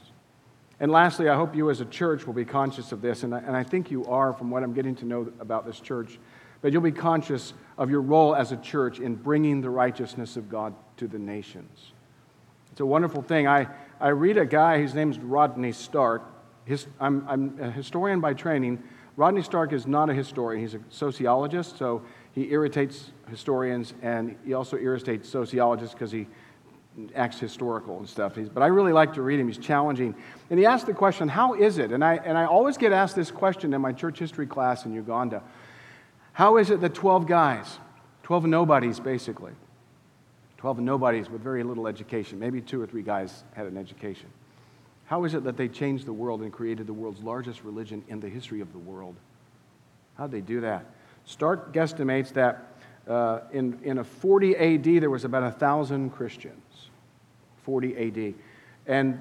And 0.79 0.91
lastly, 0.91 1.29
I 1.29 1.35
hope 1.35 1.55
you 1.55 1.69
as 1.69 1.81
a 1.81 1.85
church 1.85 2.25
will 2.25 2.33
be 2.33 2.45
conscious 2.45 2.91
of 2.91 3.01
this, 3.01 3.23
and 3.23 3.33
I, 3.33 3.39
and 3.39 3.55
I 3.55 3.63
think 3.63 3.91
you 3.91 4.05
are 4.05 4.33
from 4.33 4.49
what 4.49 4.63
I'm 4.63 4.73
getting 4.73 4.95
to 4.95 5.05
know 5.05 5.31
about 5.39 5.65
this 5.65 5.79
church, 5.79 6.19
but 6.61 6.73
you'll 6.73 6.81
be 6.81 6.91
conscious 6.91 7.53
of 7.77 7.89
your 7.89 8.01
role 8.01 8.35
as 8.35 8.51
a 8.51 8.57
church 8.57 8.99
in 8.99 9.15
bringing 9.15 9.61
the 9.61 9.69
righteousness 9.69 10.35
of 10.35 10.49
God 10.49 10.73
to 10.97 11.07
the 11.07 11.19
nations. 11.19 11.91
It's 12.71 12.81
a 12.81 12.85
wonderful 12.85 13.21
thing. 13.21 13.47
I, 13.47 13.67
I 13.99 14.09
read 14.09 14.37
a 14.37 14.45
guy, 14.45 14.79
his 14.79 14.95
name's 14.95 15.19
Rodney 15.19 15.71
Stark. 15.71 16.23
His, 16.65 16.87
I'm, 16.99 17.25
I'm 17.27 17.59
a 17.61 17.69
historian 17.69 18.19
by 18.19 18.33
training. 18.33 18.81
Rodney 19.15 19.43
Stark 19.43 19.73
is 19.73 19.85
not 19.85 20.09
a 20.09 20.13
historian, 20.13 20.61
he's 20.61 20.73
a 20.73 20.79
sociologist, 20.89 21.77
so 21.77 22.01
he 22.31 22.51
irritates 22.51 23.11
historians 23.29 23.93
and 24.01 24.35
he 24.43 24.53
also 24.53 24.77
irritates 24.77 25.29
sociologists 25.29 25.93
because 25.93 26.11
he 26.11 26.27
acts 27.15 27.39
historical 27.39 27.97
and 27.97 28.07
stuff. 28.07 28.35
He's, 28.35 28.49
but 28.49 28.61
I 28.63 28.67
really 28.67 28.93
like 28.93 29.13
to 29.13 29.21
read 29.21 29.39
him. 29.39 29.47
He's 29.47 29.57
challenging. 29.57 30.15
And 30.49 30.59
he 30.59 30.65
asked 30.65 30.85
the 30.85 30.93
question, 30.93 31.27
How 31.27 31.53
is 31.53 31.77
it? 31.77 31.91
And 31.91 32.03
I, 32.03 32.15
and 32.15 32.37
I 32.37 32.45
always 32.45 32.77
get 32.77 32.91
asked 32.91 33.15
this 33.15 33.31
question 33.31 33.73
in 33.73 33.81
my 33.81 33.91
church 33.91 34.19
history 34.19 34.47
class 34.47 34.85
in 34.85 34.93
Uganda 34.93 35.41
How 36.33 36.57
is 36.57 36.69
it 36.69 36.81
that 36.81 36.93
12 36.93 37.27
guys, 37.27 37.79
12 38.23 38.45
nobodies 38.45 38.99
basically, 38.99 39.53
12 40.57 40.79
nobodies 40.79 41.29
with 41.29 41.41
very 41.41 41.63
little 41.63 41.87
education, 41.87 42.39
maybe 42.39 42.61
two 42.61 42.81
or 42.81 42.87
three 42.87 43.03
guys 43.03 43.43
had 43.53 43.65
an 43.65 43.77
education, 43.77 44.27
how 45.05 45.25
is 45.25 45.33
it 45.33 45.43
that 45.43 45.57
they 45.57 45.67
changed 45.67 46.05
the 46.05 46.13
world 46.13 46.41
and 46.41 46.51
created 46.51 46.87
the 46.87 46.93
world's 46.93 47.21
largest 47.21 47.63
religion 47.63 48.03
in 48.07 48.19
the 48.19 48.29
history 48.29 48.61
of 48.61 48.71
the 48.71 48.79
world? 48.79 49.15
How 50.17 50.27
did 50.27 50.31
they 50.31 50.45
do 50.45 50.61
that? 50.61 50.85
Stark 51.25 51.73
guesstimates 51.73 52.33
that 52.33 52.73
uh, 53.07 53.41
in, 53.51 53.79
in 53.83 53.97
a 53.97 54.03
40 54.03 54.55
AD, 54.55 54.83
there 55.01 55.09
was 55.09 55.25
about 55.25 55.43
1,000 55.43 56.11
Christians. 56.11 56.63
40 57.63 57.97
AD. 57.97 58.33
And 58.87 59.19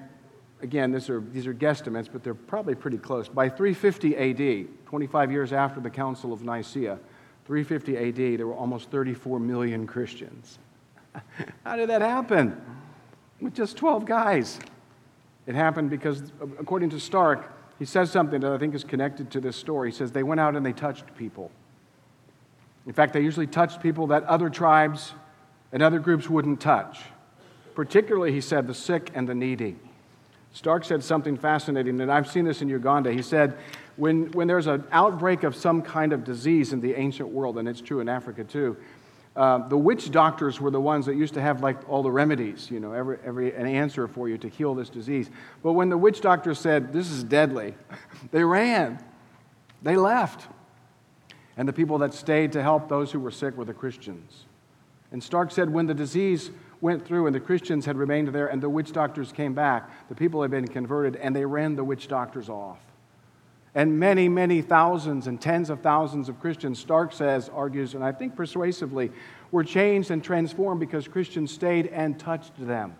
again, 0.60 0.92
these 0.92 1.10
are, 1.10 1.20
these 1.20 1.46
are 1.46 1.54
guesstimates, 1.54 2.08
but 2.12 2.22
they're 2.22 2.34
probably 2.34 2.74
pretty 2.74 2.98
close. 2.98 3.28
By 3.28 3.48
350 3.48 4.16
AD, 4.16 4.86
25 4.86 5.32
years 5.32 5.52
after 5.52 5.80
the 5.80 5.90
Council 5.90 6.32
of 6.32 6.42
Nicaea, 6.42 6.98
350 7.46 7.96
AD, 7.96 8.38
there 8.38 8.46
were 8.46 8.54
almost 8.54 8.90
34 8.90 9.40
million 9.40 9.86
Christians. 9.86 10.58
How 11.64 11.76
did 11.76 11.88
that 11.88 12.02
happen? 12.02 12.60
With 13.40 13.54
just 13.54 13.76
12 13.76 14.04
guys. 14.04 14.60
It 15.46 15.54
happened 15.56 15.90
because, 15.90 16.32
according 16.60 16.90
to 16.90 17.00
Stark, 17.00 17.52
he 17.78 17.84
says 17.84 18.12
something 18.12 18.40
that 18.42 18.52
I 18.52 18.58
think 18.58 18.74
is 18.74 18.84
connected 18.84 19.30
to 19.32 19.40
this 19.40 19.56
story. 19.56 19.90
He 19.90 19.96
says 19.96 20.12
they 20.12 20.22
went 20.22 20.40
out 20.40 20.54
and 20.54 20.64
they 20.64 20.72
touched 20.72 21.16
people. 21.16 21.50
In 22.86 22.92
fact, 22.92 23.12
they 23.12 23.20
usually 23.20 23.48
touched 23.48 23.80
people 23.80 24.08
that 24.08 24.22
other 24.24 24.48
tribes 24.48 25.12
and 25.72 25.82
other 25.82 25.98
groups 25.98 26.28
wouldn't 26.30 26.60
touch. 26.60 27.00
Particularly, 27.74 28.32
he 28.32 28.40
said, 28.40 28.66
the 28.66 28.74
sick 28.74 29.10
and 29.14 29.28
the 29.28 29.34
needy. 29.34 29.76
Stark 30.52 30.84
said 30.84 31.02
something 31.02 31.36
fascinating, 31.36 32.00
and 32.00 32.12
I've 32.12 32.30
seen 32.30 32.44
this 32.44 32.60
in 32.60 32.68
Uganda. 32.68 33.12
He 33.12 33.22
said, 33.22 33.56
when, 33.96 34.30
when 34.32 34.48
there's 34.48 34.66
an 34.66 34.84
outbreak 34.92 35.42
of 35.42 35.56
some 35.56 35.82
kind 35.82 36.12
of 36.12 36.24
disease 36.24 36.72
in 36.72 36.80
the 36.80 36.94
ancient 36.94 37.28
world, 37.28 37.58
and 37.58 37.66
it's 37.68 37.80
true 37.80 38.00
in 38.00 38.08
Africa 38.08 38.44
too, 38.44 38.76
uh, 39.34 39.66
the 39.68 39.76
witch 39.76 40.10
doctors 40.10 40.60
were 40.60 40.70
the 40.70 40.80
ones 40.80 41.06
that 41.06 41.16
used 41.16 41.32
to 41.34 41.40
have 41.40 41.62
like 41.62 41.88
all 41.88 42.02
the 42.02 42.10
remedies, 42.10 42.70
you 42.70 42.80
know, 42.80 42.92
every, 42.92 43.16
every 43.24 43.54
an 43.54 43.66
answer 43.66 44.06
for 44.06 44.28
you 44.28 44.36
to 44.36 44.48
heal 44.48 44.74
this 44.74 44.90
disease. 44.90 45.30
But 45.62 45.72
when 45.72 45.88
the 45.88 45.96
witch 45.96 46.20
doctors 46.20 46.58
said 46.58 46.92
this 46.92 47.10
is 47.10 47.24
deadly, 47.24 47.74
they 48.30 48.44
ran, 48.44 49.02
they 49.80 49.96
left, 49.96 50.48
and 51.56 51.66
the 51.66 51.72
people 51.72 51.98
that 51.98 52.12
stayed 52.12 52.52
to 52.52 52.62
help 52.62 52.90
those 52.90 53.10
who 53.10 53.20
were 53.20 53.30
sick 53.30 53.56
were 53.56 53.64
the 53.64 53.72
Christians. 53.72 54.44
And 55.12 55.22
Stark 55.22 55.50
said 55.50 55.70
when 55.70 55.86
the 55.86 55.94
disease 55.94 56.50
went 56.82 57.06
through 57.06 57.26
and 57.26 57.34
the 57.34 57.40
Christians 57.40 57.86
had 57.86 57.96
remained 57.96 58.28
there 58.28 58.48
and 58.48 58.60
the 58.60 58.68
witch 58.68 58.92
doctors 58.92 59.32
came 59.32 59.54
back, 59.54 59.88
the 60.10 60.14
people 60.14 60.42
had 60.42 60.50
been 60.50 60.68
converted 60.68 61.16
and 61.16 61.34
they 61.34 61.46
ran 61.46 61.76
the 61.76 61.84
witch 61.84 62.08
doctors 62.08 62.50
off. 62.50 62.80
And 63.74 63.98
many, 63.98 64.28
many 64.28 64.60
thousands 64.60 65.28
and 65.28 65.40
tens 65.40 65.70
of 65.70 65.80
thousands 65.80 66.28
of 66.28 66.38
Christians, 66.40 66.78
Stark 66.78 67.12
says, 67.12 67.48
argues, 67.48 67.94
and 67.94 68.04
I 68.04 68.12
think 68.12 68.36
persuasively, 68.36 69.10
were 69.50 69.64
changed 69.64 70.10
and 70.10 70.22
transformed 70.22 70.80
because 70.80 71.08
Christians 71.08 71.50
stayed 71.50 71.86
and 71.86 72.18
touched 72.18 72.52
them. 72.58 72.96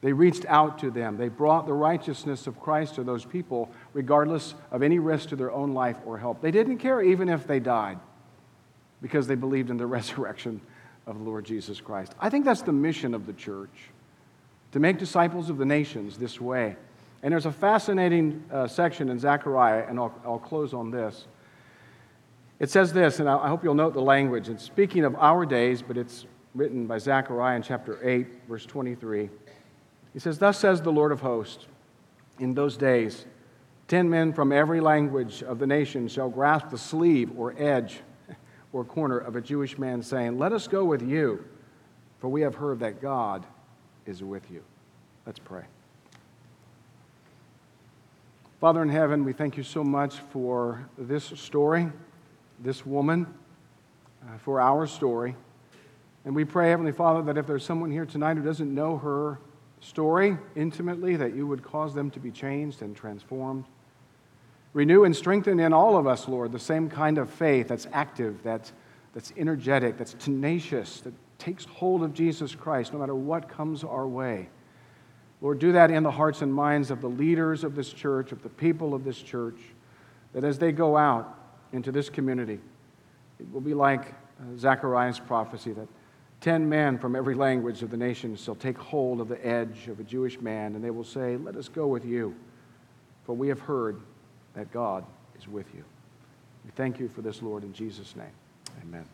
They 0.00 0.12
reached 0.12 0.46
out 0.46 0.78
to 0.78 0.90
them. 0.90 1.16
They 1.16 1.28
brought 1.28 1.66
the 1.66 1.74
righteousness 1.74 2.46
of 2.46 2.60
Christ 2.60 2.94
to 2.94 3.04
those 3.04 3.24
people, 3.24 3.70
regardless 3.92 4.54
of 4.70 4.82
any 4.82 4.98
risk 4.98 5.28
to 5.30 5.36
their 5.36 5.52
own 5.52 5.74
life 5.74 5.96
or 6.06 6.16
help. 6.16 6.40
They 6.40 6.50
didn't 6.50 6.78
care 6.78 7.02
even 7.02 7.28
if 7.28 7.46
they 7.46 7.60
died 7.60 7.98
because 9.02 9.26
they 9.26 9.34
believed 9.34 9.68
in 9.68 9.76
the 9.76 9.86
resurrection 9.98 10.60
of 11.06 11.18
the 11.18 11.24
Lord 11.24 11.44
Jesus 11.44 11.80
Christ. 11.80 12.14
I 12.20 12.30
think 12.30 12.44
that's 12.44 12.62
the 12.62 12.72
mission 12.72 13.14
of 13.14 13.26
the 13.26 13.32
church 13.32 13.90
to 14.72 14.80
make 14.80 14.98
disciples 14.98 15.50
of 15.50 15.58
the 15.58 15.64
nations 15.64 16.16
this 16.16 16.40
way. 16.40 16.76
And 17.22 17.32
there's 17.32 17.46
a 17.46 17.52
fascinating 17.52 18.44
uh, 18.50 18.66
section 18.66 19.08
in 19.08 19.18
Zechariah, 19.18 19.84
and 19.88 19.98
I'll, 19.98 20.14
I'll 20.24 20.38
close 20.38 20.74
on 20.74 20.90
this. 20.90 21.26
It 22.58 22.70
says 22.70 22.92
this, 22.92 23.18
and 23.18 23.28
I 23.28 23.48
hope 23.48 23.64
you'll 23.64 23.74
note 23.74 23.94
the 23.94 24.02
language. 24.02 24.48
It's 24.48 24.64
speaking 24.64 25.04
of 25.04 25.14
our 25.16 25.44
days, 25.44 25.82
but 25.82 25.96
it's 25.96 26.26
written 26.54 26.86
by 26.86 26.98
Zechariah 26.98 27.56
in 27.56 27.62
chapter 27.62 27.98
8, 28.02 28.26
verse 28.48 28.66
23. 28.66 29.30
He 30.12 30.18
says, 30.18 30.38
Thus 30.38 30.58
says 30.58 30.80
the 30.80 30.92
Lord 30.92 31.12
of 31.12 31.20
hosts, 31.20 31.66
in 32.38 32.54
those 32.54 32.76
days, 32.76 33.26
ten 33.88 34.08
men 34.08 34.32
from 34.32 34.52
every 34.52 34.80
language 34.80 35.42
of 35.42 35.58
the 35.58 35.66
nation 35.66 36.08
shall 36.08 36.28
grasp 36.28 36.70
the 36.70 36.78
sleeve 36.78 37.30
or 37.36 37.54
edge 37.58 38.00
or 38.72 38.84
corner 38.84 39.18
of 39.18 39.36
a 39.36 39.40
Jewish 39.40 39.78
man, 39.78 40.02
saying, 40.02 40.38
Let 40.38 40.52
us 40.52 40.66
go 40.66 40.84
with 40.84 41.02
you, 41.02 41.44
for 42.20 42.28
we 42.28 42.40
have 42.42 42.54
heard 42.54 42.80
that 42.80 43.00
God 43.00 43.44
is 44.06 44.22
with 44.22 44.50
you. 44.50 44.62
Let's 45.26 45.38
pray. 45.38 45.64
Father 48.60 48.82
in 48.82 48.88
heaven, 48.88 49.24
we 49.24 49.32
thank 49.32 49.56
you 49.56 49.64
so 49.64 49.82
much 49.82 50.16
for 50.30 50.86
this 50.96 51.24
story, 51.24 51.88
this 52.60 52.86
woman, 52.86 53.26
uh, 54.22 54.38
for 54.38 54.60
our 54.60 54.86
story. 54.86 55.34
And 56.24 56.34
we 56.34 56.44
pray, 56.44 56.70
Heavenly 56.70 56.92
Father, 56.92 57.22
that 57.22 57.36
if 57.36 57.46
there's 57.48 57.64
someone 57.64 57.90
here 57.90 58.06
tonight 58.06 58.36
who 58.36 58.44
doesn't 58.44 58.72
know 58.72 58.98
her 58.98 59.40
story 59.80 60.38
intimately, 60.54 61.16
that 61.16 61.34
you 61.34 61.46
would 61.46 61.64
cause 61.64 61.92
them 61.92 62.10
to 62.12 62.20
be 62.20 62.30
changed 62.30 62.82
and 62.82 62.94
transformed. 62.94 63.64
Renew 64.72 65.04
and 65.04 65.14
strengthen 65.14 65.60
in 65.60 65.72
all 65.72 65.96
of 65.96 66.06
us, 66.06 66.28
Lord, 66.28 66.52
the 66.52 66.58
same 66.58 66.88
kind 66.88 67.18
of 67.18 67.28
faith 67.28 67.68
that's 67.68 67.86
active, 67.92 68.42
that's, 68.42 68.72
that's 69.12 69.32
energetic, 69.36 69.98
that's 69.98 70.14
tenacious, 70.14 71.00
that 71.02 71.12
takes 71.38 71.64
hold 71.66 72.02
of 72.02 72.14
Jesus 72.14 72.54
Christ 72.54 72.92
no 72.92 72.98
matter 72.98 73.14
what 73.14 73.48
comes 73.48 73.84
our 73.84 74.06
way. 74.06 74.48
Lord, 75.42 75.58
do 75.58 75.72
that 75.72 75.90
in 75.90 76.04
the 76.04 76.10
hearts 76.10 76.40
and 76.40 76.54
minds 76.54 76.90
of 76.90 77.00
the 77.00 77.08
leaders 77.08 77.64
of 77.64 77.74
this 77.74 77.92
church, 77.92 78.32
of 78.32 78.42
the 78.42 78.48
people 78.48 78.94
of 78.94 79.04
this 79.04 79.20
church, 79.20 79.58
that 80.32 80.44
as 80.44 80.58
they 80.58 80.72
go 80.72 80.96
out 80.96 81.36
into 81.72 81.92
this 81.92 82.08
community, 82.08 82.60
it 83.40 83.52
will 83.52 83.60
be 83.60 83.74
like 83.74 84.12
uh, 84.12 84.56
Zechariah's 84.56 85.18
prophecy 85.18 85.72
that 85.72 85.88
ten 86.40 86.68
men 86.68 86.96
from 86.96 87.16
every 87.16 87.34
language 87.34 87.82
of 87.82 87.90
the 87.90 87.96
nation 87.96 88.36
shall 88.36 88.54
take 88.54 88.78
hold 88.78 89.20
of 89.20 89.28
the 89.28 89.44
edge 89.44 89.88
of 89.88 90.00
a 90.00 90.04
Jewish 90.04 90.40
man, 90.40 90.76
and 90.76 90.84
they 90.84 90.90
will 90.90 91.04
say, 91.04 91.36
Let 91.36 91.56
us 91.56 91.68
go 91.68 91.88
with 91.88 92.04
you, 92.04 92.34
for 93.24 93.34
we 93.34 93.48
have 93.48 93.60
heard 93.60 94.00
that 94.54 94.72
God 94.72 95.04
is 95.38 95.48
with 95.48 95.66
you. 95.74 95.84
We 96.64 96.70
thank 96.76 97.00
you 97.00 97.08
for 97.08 97.22
this, 97.22 97.42
Lord, 97.42 97.64
in 97.64 97.72
Jesus' 97.72 98.14
name. 98.16 98.26
Amen. 98.82 99.06